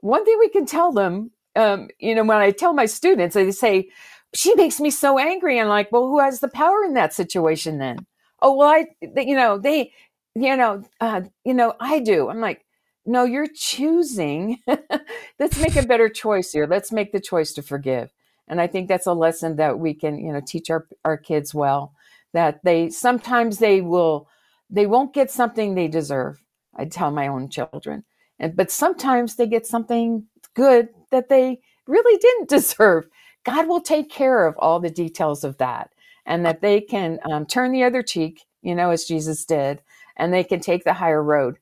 one 0.00 0.24
thing 0.24 0.36
we 0.38 0.50
can 0.50 0.66
tell 0.66 0.92
them 0.92 1.30
um, 1.56 1.88
you 1.98 2.14
know, 2.14 2.24
when 2.24 2.38
I 2.38 2.50
tell 2.50 2.72
my 2.72 2.86
students, 2.86 3.34
they 3.34 3.50
say, 3.50 3.90
she 4.34 4.54
makes 4.54 4.80
me 4.80 4.90
so 4.90 5.18
angry. 5.18 5.60
I'm 5.60 5.68
like, 5.68 5.92
well, 5.92 6.08
who 6.08 6.20
has 6.20 6.40
the 6.40 6.48
power 6.48 6.82
in 6.84 6.94
that 6.94 7.14
situation 7.14 7.78
then? 7.78 7.98
Oh, 8.42 8.56
well, 8.56 8.68
I, 8.68 8.86
you 9.00 9.36
know, 9.36 9.58
they, 9.58 9.92
you 10.34 10.56
know, 10.56 10.82
uh, 11.00 11.22
you 11.44 11.54
know, 11.54 11.74
I 11.80 12.00
do. 12.00 12.28
I'm 12.28 12.40
like, 12.40 12.64
no, 13.06 13.24
you're 13.24 13.48
choosing. 13.54 14.58
Let's 15.38 15.58
make 15.58 15.76
a 15.76 15.86
better 15.86 16.08
choice 16.08 16.52
here. 16.52 16.66
Let's 16.66 16.90
make 16.90 17.12
the 17.12 17.20
choice 17.20 17.52
to 17.54 17.62
forgive. 17.62 18.12
And 18.48 18.60
I 18.60 18.66
think 18.66 18.88
that's 18.88 19.06
a 19.06 19.12
lesson 19.12 19.56
that 19.56 19.78
we 19.78 19.94
can, 19.94 20.18
you 20.18 20.32
know, 20.32 20.42
teach 20.44 20.68
our, 20.70 20.86
our 21.04 21.16
kids 21.16 21.54
well, 21.54 21.94
that 22.32 22.62
they, 22.64 22.90
sometimes 22.90 23.58
they 23.58 23.80
will, 23.80 24.28
they 24.68 24.86
won't 24.86 25.14
get 25.14 25.30
something 25.30 25.74
they 25.74 25.88
deserve. 25.88 26.42
I 26.76 26.86
tell 26.86 27.10
my 27.10 27.28
own 27.28 27.48
children. 27.48 28.04
And, 28.38 28.56
but 28.56 28.70
sometimes 28.70 29.36
they 29.36 29.46
get 29.46 29.66
something 29.66 30.26
good 30.54 30.88
that 31.14 31.30
they 31.30 31.60
really 31.88 32.18
didn't 32.18 32.50
deserve. 32.50 33.06
God 33.46 33.68
will 33.68 33.82
take 33.82 34.10
care 34.10 34.46
of 34.46 34.56
all 34.58 34.80
the 34.80 34.90
details 34.90 35.44
of 35.44 35.58
that 35.58 35.92
and 36.26 36.46
that 36.46 36.62
they 36.62 36.82
can 36.82 37.20
um, 37.30 37.46
turn 37.46 37.72
the 37.72 37.84
other 37.84 38.02
cheek, 38.02 38.42
you 38.62 38.76
know, 38.76 38.90
as 38.90 39.06
Jesus 39.06 39.46
did, 39.46 39.82
and 40.18 40.34
they 40.34 40.44
can 40.44 40.60
take 40.60 40.84
the 40.84 40.94
higher 40.94 41.22
road 41.24 41.58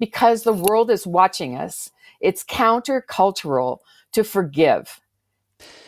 because 0.00 0.44
the 0.44 0.54
world 0.54 0.90
is 0.90 1.06
watching 1.06 1.56
us. 1.56 1.90
It's 2.20 2.44
countercultural 2.44 3.78
to 4.12 4.24
forgive. 4.24 5.00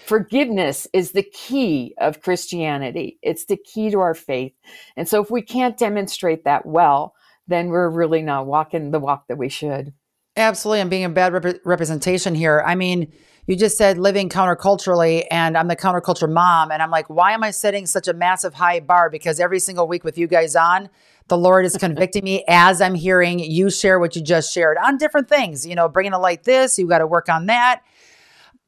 Forgiveness 0.06 0.88
is 0.92 1.12
the 1.12 1.24
key 1.24 1.94
of 1.98 2.22
Christianity. 2.22 3.18
It's 3.22 3.46
the 3.46 3.56
key 3.58 3.90
to 3.90 4.00
our 4.00 4.14
faith. 4.14 4.54
And 4.96 5.08
so 5.08 5.22
if 5.22 5.30
we 5.30 5.42
can't 5.42 5.78
demonstrate 5.78 6.44
that 6.44 6.66
well, 6.66 7.14
then 7.48 7.68
we're 7.68 7.90
really 7.90 8.22
not 8.22 8.46
walking 8.46 8.92
the 8.92 9.00
walk 9.00 9.28
that 9.28 9.38
we 9.38 9.48
should. 9.48 9.92
Absolutely. 10.36 10.80
I'm 10.80 10.88
being 10.88 11.04
a 11.04 11.08
bad 11.08 11.32
rep- 11.32 11.60
representation 11.64 12.34
here. 12.34 12.62
I 12.66 12.74
mean, 12.74 13.12
you 13.46 13.56
just 13.56 13.78
said 13.78 13.96
living 13.96 14.28
counterculturally, 14.28 15.24
and 15.30 15.56
I'm 15.56 15.68
the 15.68 15.76
counterculture 15.76 16.30
mom. 16.30 16.70
And 16.70 16.82
I'm 16.82 16.90
like, 16.90 17.08
why 17.08 17.32
am 17.32 17.42
I 17.42 17.52
setting 17.52 17.86
such 17.86 18.08
a 18.08 18.12
massive 18.12 18.54
high 18.54 18.80
bar? 18.80 19.08
Because 19.08 19.40
every 19.40 19.60
single 19.60 19.86
week 19.86 20.04
with 20.04 20.18
you 20.18 20.26
guys 20.26 20.56
on, 20.56 20.90
the 21.28 21.38
Lord 21.38 21.64
is 21.64 21.76
convicting 21.76 22.24
me 22.24 22.44
as 22.48 22.80
I'm 22.80 22.94
hearing 22.94 23.38
you 23.38 23.70
share 23.70 23.98
what 23.98 24.14
you 24.14 24.22
just 24.22 24.52
shared 24.52 24.76
on 24.78 24.98
different 24.98 25.28
things. 25.28 25.66
You 25.66 25.74
know, 25.74 25.88
bringing 25.88 26.12
a 26.12 26.18
light 26.18 26.44
this, 26.44 26.78
you 26.78 26.86
got 26.86 26.98
to 26.98 27.06
work 27.06 27.28
on 27.28 27.46
that. 27.46 27.82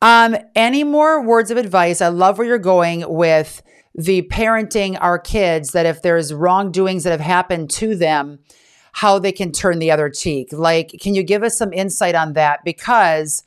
Um, 0.01 0.37
any 0.55 0.85
more 0.85 1.23
words 1.23 1.51
of 1.51 1.57
advice? 1.57 2.01
I 2.01 2.09
love 2.09 2.39
where 2.39 2.47
you're 2.47 2.59
going 2.59 3.05
with 3.09 3.63
the 3.95 4.23
parenting 4.23 4.97
our 5.01 5.19
kids 5.19 5.73
that 5.73 5.87
if 5.87 6.03
there's 6.03 6.33
wrongdoings 6.33 7.03
that 7.03 7.11
have 7.11 7.21
happened 7.21 7.69
to 7.71 7.97
them, 7.97 8.39
how 8.99 9.17
they 9.17 9.31
can 9.31 9.53
turn 9.53 9.79
the 9.79 9.93
other 9.93 10.11
cheek. 10.11 10.53
Like, 10.53 10.93
can 11.01 11.15
you 11.15 11.23
give 11.23 11.45
us 11.45 11.57
some 11.57 11.73
insight 11.73 12.17
on 12.17 12.33
that? 12.33 12.65
Because 12.65 13.45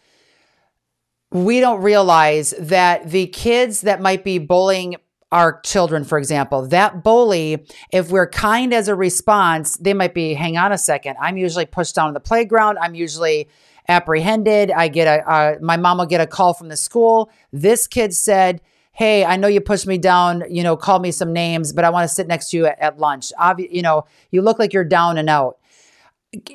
we 1.30 1.60
don't 1.60 1.82
realize 1.82 2.54
that 2.58 3.10
the 3.10 3.28
kids 3.28 3.82
that 3.82 4.00
might 4.00 4.24
be 4.24 4.38
bullying 4.38 4.96
our 5.30 5.60
children, 5.60 6.06
for 6.06 6.18
example, 6.18 6.68
that 6.68 7.04
bully, 7.04 7.66
if 7.92 8.12
we're 8.12 8.30
kind 8.30 8.74
as 8.74 8.88
a 8.88 8.96
response, 8.96 9.76
they 9.76 9.94
might 9.94 10.14
be, 10.14 10.36
hang 10.36 10.56
on 10.56 10.72
a 10.72 10.78
second. 10.78 11.18
I'm 11.20 11.36
usually 11.36 11.66
pushed 11.66 11.96
down 11.96 12.08
in 12.08 12.14
the 12.14 12.22
playground. 12.22 12.78
I'm 12.78 12.96
usually 12.96 13.50
apprehended. 13.90 14.72
I 14.72 14.88
get 14.88 15.08
a, 15.08 15.30
uh, 15.30 15.56
my 15.60 15.76
mom 15.76 15.98
will 15.98 16.06
get 16.06 16.22
a 16.22 16.28
call 16.28 16.54
from 16.54 16.70
the 16.70 16.78
school. 16.78 17.30
This 17.52 17.88
kid 17.88 18.14
said, 18.14 18.62
hey, 18.92 19.24
I 19.26 19.38
know 19.38 19.48
you 19.48 19.62
pushed 19.62 19.88
me 19.88 19.98
down, 19.98 20.44
you 20.50 20.64
know, 20.64 20.76
call 20.76 21.00
me 21.00 21.12
some 21.12 21.34
names, 21.34 21.74
but 21.74 21.86
I 21.86 21.90
want 21.90 22.08
to 22.08 22.14
sit 22.14 22.28
next 22.28 22.50
to 22.50 22.58
you 22.58 22.66
at, 22.66 22.80
at 22.80 23.00
lunch. 23.00 23.32
Obvi- 23.40 23.72
you 23.72 23.82
know, 23.82 24.06
you 24.32 24.42
look 24.42 24.60
like 24.60 24.74
you're 24.74 24.84
down 24.84 25.18
and 25.18 25.30
out. 25.30 25.58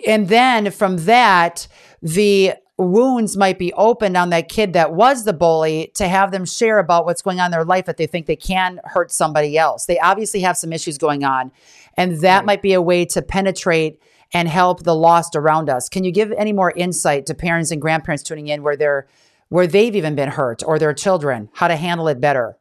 And 0.07 0.29
then 0.29 0.71
from 0.71 0.99
that, 1.05 1.67
the 2.03 2.55
wounds 2.79 3.37
might 3.37 3.59
be 3.59 3.73
opened 3.73 4.17
on 4.17 4.31
that 4.31 4.49
kid 4.49 4.75
that 4.75 4.93
was 4.93 5.25
the 5.25 5.33
bully 5.33 5.91
to 5.95 6.09
have 6.09 6.31
them 6.31 6.45
share 6.45 6.79
about 6.79 7.07
what's 7.07 7.23
going 7.23 7.41
on 7.41 7.47
in 7.47 7.51
their 7.51 7.65
life 7.65 7.87
that 7.87 7.97
they 7.97 8.07
think 8.07 8.27
they 8.27 8.37
can 8.37 8.81
hurt 8.85 9.11
somebody 9.11 9.57
else. 9.57 9.87
They 9.87 9.99
obviously 9.99 10.41
have 10.41 10.59
some 10.59 10.73
issues 10.73 10.99
going 10.99 11.25
on. 11.25 11.53
And 11.97 12.21
that 12.21 12.39
right. 12.39 12.47
might 12.47 12.63
be 12.63 12.75
a 12.75 12.83
way 12.83 13.07
to 13.07 13.23
penetrate 13.23 14.01
and 14.33 14.49
help 14.49 14.83
the 14.83 14.95
lost 14.95 15.37
around 15.37 15.71
us. 15.71 15.89
Can 15.89 16.05
you 16.05 16.13
give 16.13 16.33
any 16.33 16.53
more 16.53 16.73
insight 16.73 17.25
to 17.27 17.35
parents 17.35 17.71
and 17.71 17.81
grandparents 17.81 18.23
tuning 18.23 18.49
in 18.49 18.63
where 18.63 18.77
they're 18.77 19.07
where 19.49 19.67
they've 19.67 19.97
even 19.97 20.15
been 20.15 20.31
hurt 20.31 20.63
or 20.65 20.79
their 20.79 20.95
children, 20.95 21.49
how 21.55 21.69
to 21.69 21.77
handle 21.77 22.09
it 22.09 22.21
better. 22.21 22.59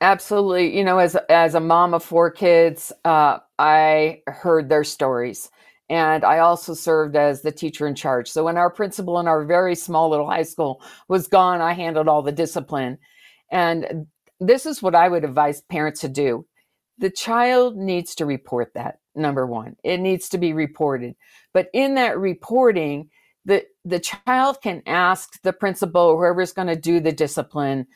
Absolutely. 0.00 0.76
You 0.76 0.84
know, 0.84 0.98
as 0.98 1.14
as 1.28 1.54
a 1.54 1.60
mom 1.60 1.94
of 1.94 2.02
four 2.02 2.30
kids, 2.30 2.92
uh, 3.04 3.38
I 3.58 4.22
heard 4.26 4.68
their 4.68 4.84
stories. 4.84 5.50
And 5.88 6.24
I 6.24 6.38
also 6.38 6.74
served 6.74 7.16
as 7.16 7.42
the 7.42 7.52
teacher 7.52 7.86
in 7.86 7.94
charge. 7.94 8.28
So 8.28 8.44
when 8.44 8.56
our 8.56 8.70
principal 8.70 9.20
in 9.20 9.28
our 9.28 9.44
very 9.44 9.74
small 9.74 10.08
little 10.08 10.28
high 10.28 10.44
school 10.44 10.82
was 11.08 11.28
gone, 11.28 11.60
I 11.60 11.74
handled 11.74 12.08
all 12.08 12.22
the 12.22 12.32
discipline. 12.32 12.98
And 13.50 14.06
this 14.40 14.64
is 14.66 14.82
what 14.82 14.94
I 14.94 15.08
would 15.08 15.24
advise 15.24 15.60
parents 15.60 16.00
to 16.00 16.08
do. 16.08 16.46
The 16.98 17.10
child 17.10 17.76
needs 17.76 18.14
to 18.16 18.26
report 18.26 18.72
that. 18.74 19.00
number 19.14 19.46
one. 19.46 19.76
It 19.84 20.00
needs 20.00 20.30
to 20.30 20.38
be 20.38 20.52
reported. 20.52 21.14
But 21.52 21.68
in 21.74 21.94
that 21.96 22.18
reporting, 22.18 23.10
the, 23.44 23.64
the 23.84 24.00
child 24.00 24.60
can 24.62 24.82
ask 24.86 25.40
the 25.42 25.52
principal, 25.52 26.16
whoever's 26.16 26.52
going 26.52 26.68
to 26.68 26.76
do 26.76 27.00
the 27.00 27.12
discipline, 27.12 27.86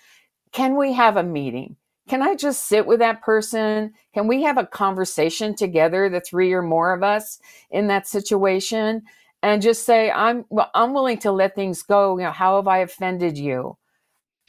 can 0.52 0.76
we 0.76 0.92
have 0.92 1.16
a 1.16 1.22
meeting? 1.22 1.76
Can 2.08 2.22
I 2.22 2.34
just 2.36 2.68
sit 2.68 2.86
with 2.86 3.00
that 3.00 3.22
person? 3.22 3.92
Can 4.14 4.28
we 4.28 4.42
have 4.44 4.58
a 4.58 4.66
conversation 4.66 5.54
together, 5.56 6.08
the 6.08 6.20
three 6.20 6.52
or 6.52 6.62
more 6.62 6.92
of 6.94 7.02
us 7.02 7.40
in 7.70 7.88
that 7.88 8.06
situation, 8.06 9.02
and 9.42 9.60
just 9.60 9.84
say, 9.84 10.10
"I'm 10.10 10.44
well, 10.48 10.70
I'm 10.74 10.94
willing 10.94 11.18
to 11.18 11.32
let 11.32 11.54
things 11.54 11.82
go. 11.82 12.16
You 12.18 12.24
know, 12.24 12.30
how 12.32 12.56
have 12.56 12.68
I 12.68 12.78
offended 12.78 13.36
you? 13.38 13.76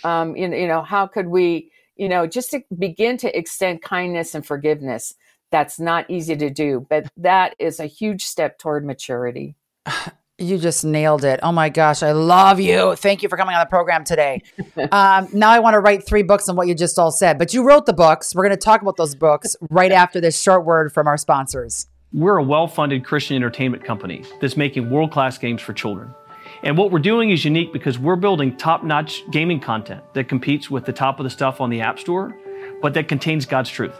Um, 0.04 0.36
you 0.36 0.54
you 0.54 0.67
know, 0.67 0.84
how 0.84 1.08
could 1.08 1.28
we, 1.28 1.71
you 1.95 2.10
know, 2.10 2.28
just 2.28 2.52
to 2.52 2.62
begin 2.78 3.17
to 3.17 3.38
extend 3.38 3.82
kindness 3.82 4.36
and 4.36 4.45
forgiveness? 4.45 5.15
That's 5.52 5.80
not 5.80 6.10
easy 6.10 6.36
to 6.38 6.50
do, 6.50 6.86
but 6.89 7.08
that 7.17 7.56
is 7.60 7.80
a 7.80 7.86
huge 7.88 8.26
step 8.26 8.60
toward 8.60 8.86
maturity. 8.86 9.56
You 10.39 10.60
just 10.60 10.86
nailed 10.86 11.23
it. 11.23 11.39
Oh 11.41 11.52
my 11.52 11.69
gosh, 11.69 12.04
I 12.04 12.12
love 12.12 12.60
you. 12.60 12.95
Thank 12.95 13.23
you 13.23 13.30
for 13.30 13.38
coming 13.38 13.56
on 13.56 13.60
the 13.60 13.69
program 13.69 14.04
today. 14.04 14.43
um, 14.91 15.28
now 15.34 15.50
I 15.50 15.58
want 15.58 15.73
to 15.73 15.80
write 15.80 16.06
three 16.06 16.21
books 16.21 16.47
on 16.47 16.56
what 16.56 16.67
you 16.67 16.76
just 16.76 17.00
all 17.00 17.10
said, 17.10 17.39
but 17.39 17.56
you 17.56 17.63
wrote 17.63 17.88
the 17.88 17.93
books. 17.93 18.36
We're 18.36 18.43
going 18.43 18.56
to 18.56 18.63
talk 18.63 18.84
about 18.84 18.97
those 18.97 19.15
books 19.15 19.56
right 19.71 19.91
after 20.04 20.21
this 20.21 20.39
short 20.39 20.63
word 20.63 20.93
from 20.93 21.08
our 21.08 21.17
sponsors. 21.17 21.88
We're 22.13 22.38
a 22.38 22.43
well 22.43 22.67
funded 22.67 23.04
Christian 23.04 23.36
entertainment 23.36 23.84
company 23.84 24.23
that's 24.39 24.56
making 24.56 24.91
world 24.91 25.12
class 25.12 25.39
games 25.39 25.60
for 25.60 25.73
children. 25.73 26.13
And 26.62 26.78
what 26.78 26.91
we're 26.91 27.00
doing 27.00 27.32
is 27.32 27.43
unique 27.43 27.73
because 27.73 27.97
we're 27.97 28.15
building 28.15 28.56
top 28.58 28.84
notch 28.84 29.23
gaming 29.32 29.60
content 29.60 30.04
that 30.13 30.30
competes 30.30 30.69
with 30.69 30.86
the 30.86 30.93
top 30.93 31.19
of 31.19 31.23
the 31.23 31.32
stuff 31.32 31.60
on 31.62 31.71
the 31.71 31.82
App 31.82 31.97
Store, 31.97 32.38
but 32.84 32.93
that 32.93 33.08
contains 33.08 33.47
God's 33.47 33.71
truth. 33.71 33.95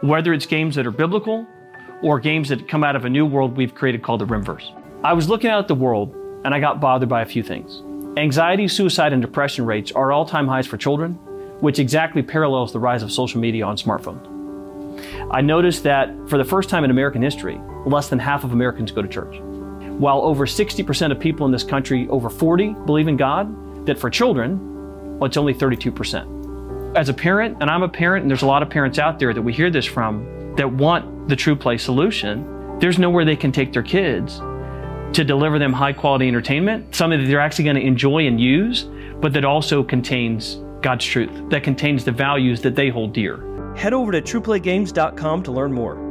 Whether 0.00 0.32
it's 0.32 0.46
games 0.46 0.76
that 0.76 0.86
are 0.86 0.90
biblical 0.90 1.46
or 2.02 2.20
games 2.20 2.48
that 2.48 2.68
come 2.68 2.84
out 2.84 2.96
of 2.96 3.04
a 3.04 3.10
new 3.10 3.26
world 3.26 3.54
we've 3.54 3.74
created 3.74 4.02
called 4.02 4.22
the 4.22 4.26
Rimverse. 4.26 4.72
I 5.04 5.12
was 5.12 5.28
looking 5.28 5.50
out 5.50 5.58
at 5.58 5.68
the 5.68 5.74
world 5.74 6.16
and 6.46 6.54
I 6.54 6.60
got 6.60 6.80
bothered 6.80 7.10
by 7.10 7.20
a 7.20 7.26
few 7.26 7.42
things. 7.42 7.82
Anxiety, 8.18 8.66
suicide, 8.66 9.12
and 9.12 9.20
depression 9.20 9.66
rates 9.66 9.92
are 9.92 10.10
all 10.10 10.24
time 10.24 10.48
highs 10.48 10.66
for 10.66 10.78
children, 10.78 11.12
which 11.60 11.78
exactly 11.78 12.22
parallels 12.22 12.72
the 12.72 12.80
rise 12.80 13.02
of 13.02 13.12
social 13.12 13.38
media 13.38 13.66
on 13.66 13.76
smartphones. 13.76 14.26
I 15.30 15.42
noticed 15.42 15.82
that 15.82 16.08
for 16.26 16.38
the 16.38 16.44
first 16.44 16.70
time 16.70 16.84
in 16.84 16.90
American 16.90 17.20
history, 17.20 17.60
less 17.84 18.08
than 18.08 18.18
half 18.18 18.44
of 18.44 18.54
Americans 18.54 18.92
go 18.92 19.02
to 19.02 19.08
church. 19.08 19.40
While 19.98 20.22
over 20.22 20.46
60% 20.46 21.12
of 21.12 21.20
people 21.20 21.44
in 21.44 21.52
this 21.52 21.64
country 21.64 22.08
over 22.08 22.30
40 22.30 22.72
believe 22.86 23.06
in 23.06 23.18
God, 23.18 23.84
that 23.84 23.98
for 23.98 24.08
children, 24.08 25.18
well, 25.18 25.26
it's 25.26 25.36
only 25.36 25.52
32%. 25.52 26.96
As 26.96 27.10
a 27.10 27.14
parent, 27.14 27.58
and 27.60 27.68
I'm 27.68 27.82
a 27.82 27.90
parent, 27.90 28.22
and 28.22 28.30
there's 28.30 28.40
a 28.40 28.46
lot 28.46 28.62
of 28.62 28.70
parents 28.70 28.98
out 28.98 29.18
there 29.18 29.34
that 29.34 29.42
we 29.42 29.52
hear 29.52 29.70
this 29.70 29.84
from 29.84 30.54
that 30.56 30.72
want 30.72 31.28
the 31.28 31.36
true 31.36 31.56
play 31.56 31.76
solution, 31.76 32.78
there's 32.78 32.98
nowhere 32.98 33.26
they 33.26 33.36
can 33.36 33.52
take 33.52 33.70
their 33.70 33.82
kids 33.82 34.40
to 35.14 35.24
deliver 35.24 35.58
them 35.58 35.72
high 35.72 35.92
quality 35.92 36.28
entertainment, 36.28 36.94
something 36.94 37.20
that 37.20 37.26
they're 37.26 37.40
actually 37.40 37.64
going 37.64 37.76
to 37.76 37.82
enjoy 37.82 38.26
and 38.26 38.40
use, 38.40 38.84
but 39.20 39.32
that 39.32 39.44
also 39.44 39.82
contains 39.82 40.60
God's 40.82 41.04
truth, 41.04 41.30
that 41.50 41.62
contains 41.62 42.04
the 42.04 42.12
values 42.12 42.60
that 42.62 42.74
they 42.74 42.88
hold 42.88 43.12
dear. 43.12 43.74
Head 43.76 43.92
over 43.92 44.12
to 44.12 44.20
truplaygames.com 44.20 45.42
to 45.44 45.52
learn 45.52 45.72
more. 45.72 46.03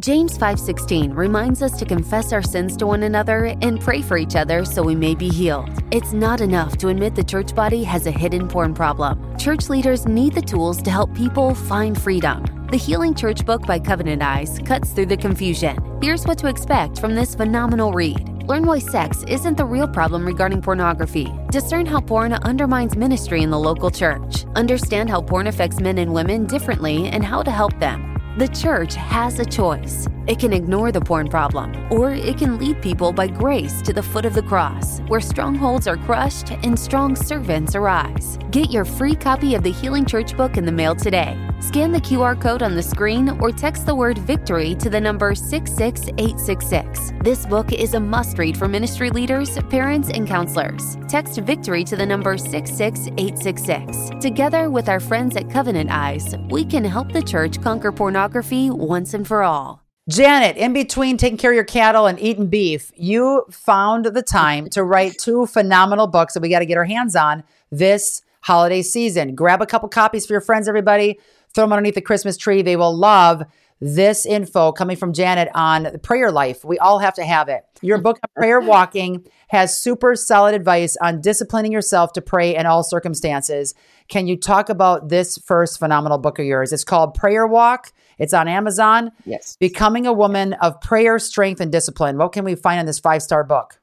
James 0.00 0.38
5:16 0.38 1.14
reminds 1.14 1.60
us 1.60 1.78
to 1.78 1.84
confess 1.84 2.32
our 2.32 2.40
sins 2.40 2.74
to 2.74 2.86
one 2.86 3.02
another 3.02 3.54
and 3.60 3.78
pray 3.78 4.00
for 4.00 4.16
each 4.16 4.34
other 4.34 4.64
so 4.64 4.82
we 4.82 4.94
may 4.94 5.14
be 5.14 5.28
healed. 5.28 5.68
It's 5.90 6.14
not 6.14 6.40
enough 6.40 6.78
to 6.78 6.88
admit 6.88 7.14
the 7.14 7.22
church 7.22 7.54
body 7.54 7.84
has 7.84 8.06
a 8.06 8.10
hidden 8.10 8.48
porn 8.48 8.72
problem. 8.72 9.36
Church 9.36 9.68
leaders 9.68 10.06
need 10.06 10.32
the 10.32 10.40
tools 10.40 10.80
to 10.82 10.90
help 10.90 11.14
people 11.14 11.54
find 11.54 12.00
freedom. 12.00 12.42
The 12.70 12.78
Healing 12.78 13.14
Church 13.14 13.44
book 13.44 13.66
by 13.66 13.78
Covenant 13.78 14.22
Eyes 14.22 14.58
cuts 14.64 14.92
through 14.92 15.06
the 15.06 15.18
confusion. 15.18 15.76
Here's 16.00 16.24
what 16.24 16.38
to 16.38 16.48
expect 16.48 16.98
from 16.98 17.14
this 17.14 17.34
phenomenal 17.34 17.92
read. 17.92 18.26
Learn 18.48 18.64
why 18.64 18.78
sex 18.78 19.22
isn't 19.28 19.58
the 19.58 19.66
real 19.66 19.86
problem 19.86 20.24
regarding 20.24 20.62
pornography. 20.62 21.30
Discern 21.50 21.84
how 21.84 22.00
porn 22.00 22.32
undermines 22.32 22.96
ministry 22.96 23.42
in 23.42 23.50
the 23.50 23.58
local 23.58 23.90
church. 23.90 24.46
Understand 24.56 25.10
how 25.10 25.20
porn 25.20 25.46
affects 25.46 25.78
men 25.78 25.98
and 25.98 26.14
women 26.14 26.46
differently 26.46 27.08
and 27.08 27.22
how 27.22 27.42
to 27.42 27.50
help 27.50 27.78
them. 27.80 28.09
The 28.38 28.46
church 28.46 28.94
has 28.94 29.40
a 29.40 29.44
choice. 29.44 30.06
It 30.30 30.38
can 30.38 30.52
ignore 30.52 30.92
the 30.92 31.00
porn 31.00 31.26
problem, 31.26 31.74
or 31.90 32.12
it 32.12 32.38
can 32.38 32.56
lead 32.56 32.80
people 32.80 33.12
by 33.12 33.26
grace 33.26 33.82
to 33.82 33.92
the 33.92 34.00
foot 34.00 34.24
of 34.24 34.32
the 34.32 34.44
cross, 34.44 35.00
where 35.08 35.20
strongholds 35.20 35.88
are 35.88 35.96
crushed 35.96 36.52
and 36.52 36.78
strong 36.78 37.16
servants 37.16 37.74
arise. 37.74 38.38
Get 38.52 38.70
your 38.70 38.84
free 38.84 39.16
copy 39.16 39.56
of 39.56 39.64
the 39.64 39.72
Healing 39.72 40.06
Church 40.06 40.36
book 40.36 40.56
in 40.56 40.64
the 40.64 40.70
mail 40.70 40.94
today. 40.94 41.36
Scan 41.58 41.90
the 41.90 42.00
QR 42.00 42.40
code 42.40 42.62
on 42.62 42.76
the 42.76 42.82
screen 42.82 43.30
or 43.40 43.50
text 43.50 43.86
the 43.86 43.94
word 43.96 44.18
victory 44.18 44.76
to 44.76 44.88
the 44.88 45.00
number 45.00 45.34
66866. 45.34 47.10
This 47.24 47.44
book 47.44 47.72
is 47.72 47.94
a 47.94 48.00
must 48.00 48.38
read 48.38 48.56
for 48.56 48.68
ministry 48.68 49.10
leaders, 49.10 49.58
parents, 49.68 50.10
and 50.10 50.28
counselors. 50.28 50.96
Text 51.08 51.40
victory 51.40 51.82
to 51.82 51.96
the 51.96 52.06
number 52.06 52.38
66866. 52.38 54.10
Together 54.20 54.70
with 54.70 54.88
our 54.88 55.00
friends 55.00 55.34
at 55.34 55.50
Covenant 55.50 55.90
Eyes, 55.90 56.36
we 56.50 56.64
can 56.64 56.84
help 56.84 57.10
the 57.10 57.20
church 57.20 57.60
conquer 57.60 57.90
pornography 57.90 58.70
once 58.70 59.12
and 59.12 59.26
for 59.26 59.42
all. 59.42 59.89
Janet, 60.08 60.56
in 60.56 60.72
between 60.72 61.16
taking 61.16 61.38
care 61.38 61.52
of 61.52 61.54
your 61.54 61.64
cattle 61.64 62.06
and 62.06 62.18
eating 62.18 62.48
beef, 62.48 62.90
you 62.96 63.44
found 63.50 64.06
the 64.06 64.22
time 64.22 64.68
to 64.70 64.82
write 64.82 65.18
two 65.18 65.46
phenomenal 65.46 66.06
books 66.06 66.34
that 66.34 66.40
we 66.40 66.48
got 66.48 66.60
to 66.60 66.66
get 66.66 66.78
our 66.78 66.84
hands 66.84 67.14
on 67.14 67.44
this 67.70 68.22
holiday 68.42 68.82
season. 68.82 69.34
Grab 69.34 69.62
a 69.62 69.66
couple 69.66 69.88
copies 69.88 70.26
for 70.26 70.32
your 70.32 70.40
friends, 70.40 70.68
everybody. 70.68 71.20
Throw 71.54 71.64
them 71.64 71.72
underneath 71.72 71.94
the 71.94 72.00
Christmas 72.00 72.36
tree. 72.36 72.62
They 72.62 72.76
will 72.76 72.96
love 72.96 73.42
this 73.80 74.26
info 74.26 74.72
coming 74.72 74.96
from 74.96 75.12
Janet 75.12 75.48
on 75.54 75.98
prayer 76.00 76.30
life. 76.30 76.64
We 76.64 76.78
all 76.78 76.98
have 76.98 77.14
to 77.14 77.24
have 77.24 77.48
it. 77.48 77.64
Your 77.80 77.98
book 77.98 78.18
prayer 78.36 78.60
walking 78.60 79.26
has 79.48 79.80
super 79.80 80.16
solid 80.16 80.54
advice 80.54 80.96
on 81.00 81.20
disciplining 81.20 81.72
yourself 81.72 82.12
to 82.14 82.20
pray 82.20 82.54
in 82.54 82.66
all 82.66 82.82
circumstances. 82.82 83.74
Can 84.08 84.26
you 84.26 84.36
talk 84.36 84.68
about 84.68 85.08
this 85.08 85.38
first 85.38 85.78
phenomenal 85.78 86.18
book 86.18 86.38
of 86.38 86.44
yours? 86.44 86.72
It's 86.72 86.84
called 86.84 87.14
Prayer 87.14 87.46
Walk. 87.46 87.92
It's 88.20 88.32
on 88.32 88.46
Amazon. 88.46 89.10
Yes. 89.26 89.56
Becoming 89.58 90.06
a 90.06 90.12
woman 90.12 90.52
of 90.54 90.80
prayer, 90.80 91.18
strength, 91.18 91.60
and 91.60 91.72
discipline. 91.72 92.16
What 92.18 92.30
can 92.30 92.44
we 92.44 92.54
find 92.54 92.78
in 92.78 92.86
this 92.86 93.00
five 93.00 93.22
star 93.22 93.42
book? 93.42 93.80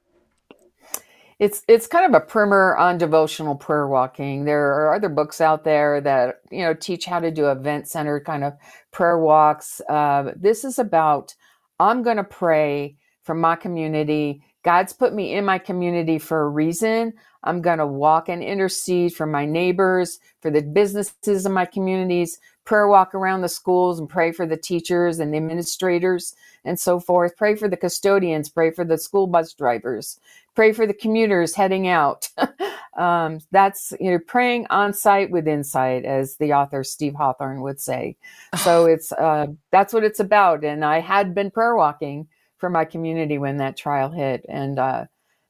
it's 1.40 1.64
it's 1.68 1.86
kind 1.86 2.06
of 2.06 2.20
a 2.20 2.26
primer 2.26 2.76
on 2.78 2.98
devotional 2.98 3.56
prayer 3.56 3.88
walking. 3.88 4.46
There 4.46 4.74
are 4.74 4.96
other 4.96 5.10
books 5.10 5.40
out 5.40 5.64
there 5.64 6.02
that 6.02 6.42
you 6.52 6.64
know 6.64 6.74
teach 6.74 7.06
how 7.06 7.20
to 7.20 7.30
do 7.30 7.50
event 7.50 7.88
centered 7.88 8.22
kind 8.22 8.44
of 8.44 8.54
prayer 8.92 9.20
walks. 9.20 9.80
Uh, 9.88 10.32
this 10.36 10.64
is 10.64 10.80
about 10.80 11.36
I'm 11.80 12.02
going 12.02 12.18
to 12.18 12.24
pray 12.24 12.98
for 13.24 13.36
my 13.36 13.56
community. 13.56 14.42
God's 14.64 14.94
put 14.94 15.14
me 15.14 15.36
in 15.36 15.46
my 15.46 15.60
community 15.60 16.18
for 16.18 16.42
a 16.42 16.50
reason. 16.50 17.14
I'm 17.48 17.62
going 17.62 17.80
to 17.80 17.88
walk 17.88 18.30
and 18.30 18.44
intercede 18.44 19.14
for 19.14 19.26
my 19.26 19.46
neighbors, 19.46 20.20
for 20.42 20.52
the 20.52 20.62
businesses 20.62 21.46
in 21.46 21.54
my 21.54 21.66
communities, 21.66 22.40
prayer 22.66 22.88
walk 22.88 23.16
around 23.16 23.42
the 23.42 23.50
schools 23.50 24.00
and 24.00 24.10
pray 24.10 24.32
for 24.32 24.46
the 24.46 24.58
teachers 24.58 25.20
and 25.20 25.34
the 25.34 25.38
administrators 25.38 26.36
and 26.66 26.78
so 26.78 27.00
forth. 27.00 27.38
Pray 27.38 27.56
for 27.56 27.70
the 27.70 27.78
custodians, 27.78 28.50
pray 28.50 28.72
for 28.72 28.84
the 28.84 28.98
school 28.98 29.26
bus 29.26 29.54
drivers, 29.54 30.20
pray 30.54 30.74
for 30.74 30.86
the 30.86 30.94
commuters 30.94 31.56
heading 31.56 31.88
out. 31.88 32.30
um, 32.98 33.40
that's 33.52 33.94
you 34.00 34.12
know 34.12 34.20
praying 34.20 34.68
on 34.70 34.94
site 34.94 35.32
with 35.32 35.48
insight, 35.48 36.04
as 36.04 36.36
the 36.36 36.54
author 36.54 36.84
Steve 36.84 37.16
Hawthorne 37.16 37.62
would 37.62 37.80
say. 37.80 38.18
So 38.64 38.86
it's 38.94 39.12
uh, 39.14 39.48
that's 39.72 39.94
what 39.94 40.04
it's 40.04 40.20
about. 40.20 40.66
And 40.66 40.84
I 40.84 41.00
had 41.00 41.34
been 41.34 41.50
prayer 41.52 41.76
walking 41.76 42.28
for 42.58 42.70
my 42.70 42.86
community 42.86 43.38
when 43.38 43.58
that 43.58 43.78
trial 43.78 44.10
hit, 44.12 44.46
and 44.50 44.78
uh, 44.78 45.06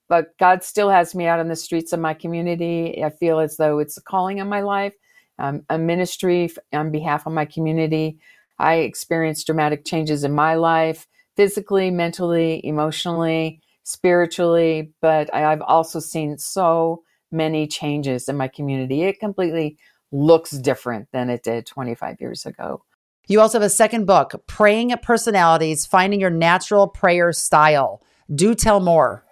but 0.07 0.37
God 0.37 0.63
still 0.63 0.89
has 0.89 1.13
me 1.15 1.27
out 1.27 1.39
on 1.39 1.47
the 1.47 1.55
streets 1.55 1.93
of 1.93 1.99
my 1.99 2.13
community. 2.13 3.03
I 3.03 3.09
feel 3.09 3.39
as 3.39 3.57
though 3.57 3.79
it's 3.79 3.97
a 3.97 4.01
calling 4.01 4.37
in 4.37 4.47
my 4.47 4.61
life, 4.61 4.93
um, 5.39 5.63
a 5.69 5.77
ministry 5.77 6.49
on 6.73 6.91
behalf 6.91 7.25
of 7.25 7.33
my 7.33 7.45
community. 7.45 8.19
I 8.59 8.75
experienced 8.75 9.45
dramatic 9.45 9.85
changes 9.85 10.23
in 10.23 10.31
my 10.31 10.55
life, 10.55 11.07
physically, 11.35 11.91
mentally, 11.91 12.65
emotionally 12.65 13.61
spiritually, 13.87 14.91
but 15.01 15.33
I've 15.33 15.61
also 15.61 16.01
seen 16.01 16.37
so 16.37 17.03
many 17.31 17.67
changes 17.67 18.27
in 18.27 18.35
my 18.35 18.49
community. 18.49 19.03
It 19.03 19.19
completely 19.19 19.77
looks 20.11 20.51
different 20.51 21.07
than 21.13 21.29
it 21.29 21.43
did 21.43 21.65
25 21.65 22.19
years 22.19 22.45
ago. 22.45 22.83
You 23.29 23.39
also 23.39 23.59
have 23.59 23.65
a 23.65 23.69
second 23.69 24.05
book, 24.05 24.43
Praying 24.45 24.91
at 24.91 25.01
Personalities 25.01 25.85
Finding 25.85 26.19
Your 26.19 26.29
Natural 26.29 26.87
Prayer 26.87 27.31
Style. 27.31 28.01
Do 28.33 28.55
tell 28.55 28.81
more. 28.81 29.23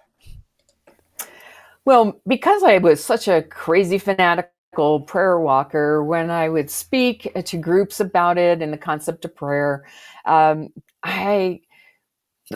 Well, 1.86 2.20
because 2.26 2.64
I 2.64 2.78
was 2.78 3.04
such 3.04 3.28
a 3.28 3.42
crazy 3.42 3.98
fanatical 3.98 5.00
prayer 5.02 5.38
walker, 5.40 6.04
when 6.04 6.30
I 6.30 6.48
would 6.48 6.70
speak 6.70 7.32
to 7.44 7.58
groups 7.58 8.00
about 8.00 8.38
it 8.38 8.60
and 8.60 8.72
the 8.72 8.78
concept 8.78 9.24
of 9.24 9.36
prayer, 9.36 9.86
um, 10.26 10.70
I 11.04 11.60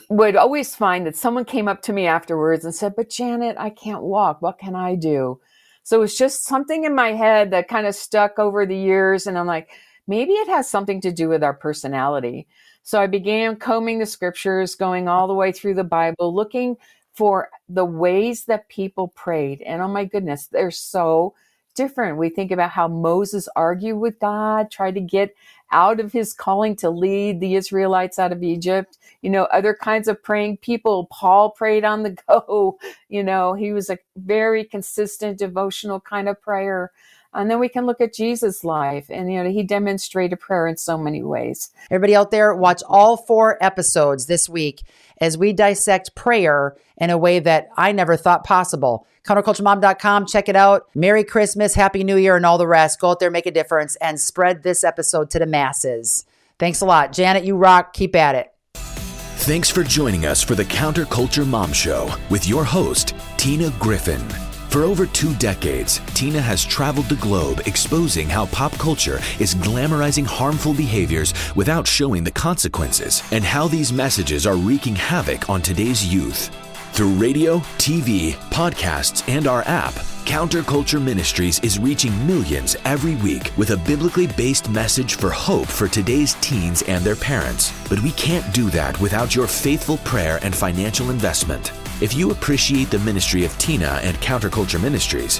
would 0.09 0.37
always 0.37 0.75
find 0.75 1.07
that 1.07 1.16
someone 1.16 1.45
came 1.45 1.69
up 1.69 1.83
to 1.83 1.93
me 1.93 2.07
afterwards 2.07 2.64
and 2.64 2.75
said, 2.75 2.95
But 2.97 3.11
Janet, 3.11 3.57
I 3.59 3.71
can't 3.71 4.03
walk. 4.03 4.43
What 4.43 4.59
can 4.59 4.75
I 4.75 4.95
do? 4.95 5.40
So 5.83 5.97
it 5.97 6.01
was 6.01 6.16
just 6.19 6.45
something 6.45 6.85
in 6.85 6.95
my 6.95 7.12
head 7.12 7.51
that 7.53 7.69
kind 7.69 7.87
of 7.87 7.95
stuck 7.95 8.38
over 8.38 8.66
the 8.66 8.77
years. 8.77 9.27
And 9.27 9.38
I'm 9.38 9.47
like, 9.47 9.71
maybe 10.07 10.33
it 10.33 10.49
has 10.49 10.71
something 10.71 11.01
to 11.03 11.12
do 11.12 11.29
with 11.29 11.43
our 11.43 11.55
personality. 11.55 12.47
So 12.83 13.01
I 13.01 13.07
began 13.07 13.57
combing 13.57 13.99
the 13.99 14.07
scriptures, 14.07 14.75
going 14.75 15.09
all 15.09 15.29
the 15.29 15.35
way 15.35 15.53
through 15.53 15.75
the 15.75 15.85
Bible, 15.85 16.35
looking 16.35 16.77
for 17.20 17.50
the 17.68 17.85
ways 17.85 18.46
that 18.46 18.70
people 18.70 19.11
prayed. 19.11 19.61
And 19.61 19.83
oh 19.83 19.88
my 19.90 20.06
goodness, 20.06 20.46
they're 20.46 20.72
so 20.72 21.35
different. 21.76 22.16
We 22.16 22.30
think 22.30 22.50
about 22.50 22.70
how 22.70 22.88
Moses 22.88 23.46
argued 23.54 23.98
with 23.98 24.18
God, 24.20 24.70
tried 24.72 24.94
to 24.94 25.02
get 25.02 25.37
out 25.70 26.00
of 26.00 26.14
his 26.14 26.33
calling 26.33 26.76
to 26.78 26.88
lead 26.88 27.42
the 27.42 27.56
Israelites 27.56 28.18
out 28.18 28.33
of 28.33 28.42
Egypt. 28.42 28.96
You 29.20 29.28
know, 29.28 29.44
other 29.52 29.74
kinds 29.74 30.09
of 30.09 30.24
praying 30.24 30.59
people. 30.59 31.09
Paul 31.12 31.50
prayed 31.50 31.85
on 31.85 32.04
the 32.04 32.16
go. 32.30 32.78
You 33.11 33.22
know, 33.22 33.52
he 33.52 33.74
was 33.74 33.90
a 33.90 33.98
very 34.16 34.64
consistent 34.64 35.38
devotional 35.38 36.00
kind 36.00 36.30
of 36.30 36.40
prayer. 36.40 36.90
And 37.33 37.51
then 37.51 37.61
we 37.61 37.69
can 37.69 37.87
look 37.87 38.01
at 38.01 38.12
Jesus' 38.12 38.64
life, 38.64 39.07
and 39.09 39.33
you 39.33 39.43
know, 39.43 39.51
he 39.51 39.62
demonstrated 39.62 40.40
prayer 40.40 40.66
in 40.66 40.77
so 40.77 40.99
many 40.99 41.23
ways. 41.23 41.71
Everybody 41.90 42.16
out 42.16 42.31
there, 42.31 42.55
watch 42.55 42.83
all 42.88 43.16
four 43.16 43.57
episodes 43.62 44.27
this 44.27 44.49
week 44.49 44.83
as 45.21 45.38
we 45.38 45.53
dissect 45.53 46.14
prayer 46.14 46.77
in 46.97 47.11
a 47.11 47.19
way 47.19 47.38
that 47.38 47.69
I 47.77 47.93
never 47.93 48.16
thought 48.16 48.43
possible. 48.45 49.07
Counterculturemom.com, 49.25 50.27
check 50.27 50.49
it 50.49 50.57
out. 50.57 50.88
Merry 50.95 51.23
Christmas, 51.23 51.75
Happy 51.75 52.03
New 52.03 52.16
Year, 52.16 52.37
and 52.37 52.47
all 52.47 52.59
the 52.59 52.66
rest. 52.66 53.01
Go 53.01 53.11
out 53.11 53.21
there, 53.21 53.31
make 53.31 53.47
a 53.47 53.53
difference, 53.53 53.97
and 53.97 54.21
spread 54.21 54.62
this 54.62 54.83
episode 54.83 55.31
to 55.31 55.38
the 55.38 55.47
masses. 55.47 56.25
Thanks 56.59 56.81
a 56.81 56.87
lot. 56.87 57.12
Janet, 57.12 57.45
you 57.45 57.57
rock. 57.57 57.93
Keep 57.93 58.16
at 58.16 58.35
it. 58.35 58.53
Thanks 59.40 59.71
for 59.71 59.83
joining 59.83 60.27
us 60.27 60.43
for 60.43 60.55
the 60.55 60.64
Counterculture 60.64 61.47
Mom 61.47 61.73
Show 61.73 62.14
with 62.29 62.47
your 62.47 62.64
host, 62.64 63.14
Tina 63.38 63.71
Griffin. 63.79 64.50
For 64.70 64.85
over 64.85 65.04
two 65.04 65.35
decades, 65.35 66.00
Tina 66.14 66.40
has 66.40 66.64
traveled 66.64 67.06
the 67.06 67.16
globe 67.16 67.62
exposing 67.66 68.28
how 68.28 68.46
pop 68.46 68.70
culture 68.74 69.18
is 69.40 69.52
glamorizing 69.56 70.24
harmful 70.24 70.74
behaviors 70.74 71.35
without 71.56 71.88
showing 71.88 72.22
the 72.22 72.30
consequences, 72.30 73.24
and 73.33 73.42
how 73.42 73.66
these 73.66 73.92
messages 73.92 74.46
are 74.46 74.54
wreaking 74.54 74.94
havoc 74.94 75.50
on 75.50 75.61
today's 75.61 76.06
youth. 76.06 76.54
Through 76.92 77.14
radio, 77.14 77.59
TV, 77.78 78.35
podcasts, 78.50 79.28
and 79.28 79.48
our 79.48 79.62
app, 79.66 79.94
Counterculture 80.24 81.02
Ministries 81.02 81.59
is 81.61 81.80
reaching 81.80 82.14
millions 82.24 82.76
every 82.85 83.16
week 83.16 83.50
with 83.56 83.70
a 83.70 83.76
biblically 83.78 84.28
based 84.28 84.70
message 84.70 85.16
for 85.16 85.30
hope 85.30 85.66
for 85.66 85.88
today's 85.88 86.35
teens 86.35 86.83
and 86.83 87.02
their 87.02 87.16
parents. 87.16 87.72
But 87.88 88.00
we 88.02 88.12
can't 88.12 88.54
do 88.54 88.70
that 88.70 89.00
without 89.00 89.35
your 89.35 89.48
faithful 89.48 89.98
prayer 89.98 90.38
and 90.42 90.54
financial 90.54 91.11
investment. 91.11 91.72
If 92.01 92.15
you 92.15 92.31
appreciate 92.31 92.91
the 92.91 92.99
ministry 93.01 93.45
of 93.45 93.57
Tina 93.59 94.01
and 94.03 94.17
Counterculture 94.19 94.81
Ministries, 94.81 95.39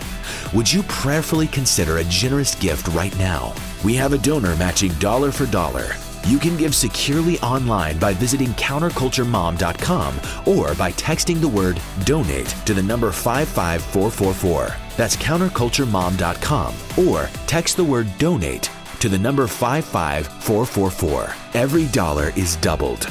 would 0.53 0.71
you 0.71 0.83
prayerfully 0.83 1.47
consider 1.47 1.97
a 1.99 2.05
generous 2.05 2.55
gift 2.55 2.89
right 2.89 3.17
now? 3.19 3.55
We 3.83 3.95
have 3.95 4.13
a 4.13 4.19
donor 4.19 4.55
matching 4.57 4.93
dollar 4.95 5.33
for 5.33 5.47
dollar. 5.47 5.95
You 6.27 6.39
can 6.39 6.59
give 6.59 6.75
securely 6.75 7.39
online 7.41 7.99
by 7.99 8.13
visiting 8.13 8.49
counterculturemom.com 8.51 10.21
or 10.47 10.75
by 10.75 10.93
texting 10.93 11.41
the 11.41 11.49
word 11.49 11.81
donate 12.05 12.49
to 12.67 12.75
the 12.75 12.83
number 12.83 13.11
55444. 13.11 14.77
That's 14.99 15.17
counterculturemom.com 15.17 16.75
or 16.99 17.31
text 17.47 17.79
the 17.79 17.85
word 17.85 18.07
donate 18.19 18.71
to 18.99 19.09
the 19.09 19.19
number 19.19 19.47
55444. 19.47 21.35
Every 21.55 21.87
dollar 21.87 22.33
is 22.37 22.57
doubled. 22.57 23.11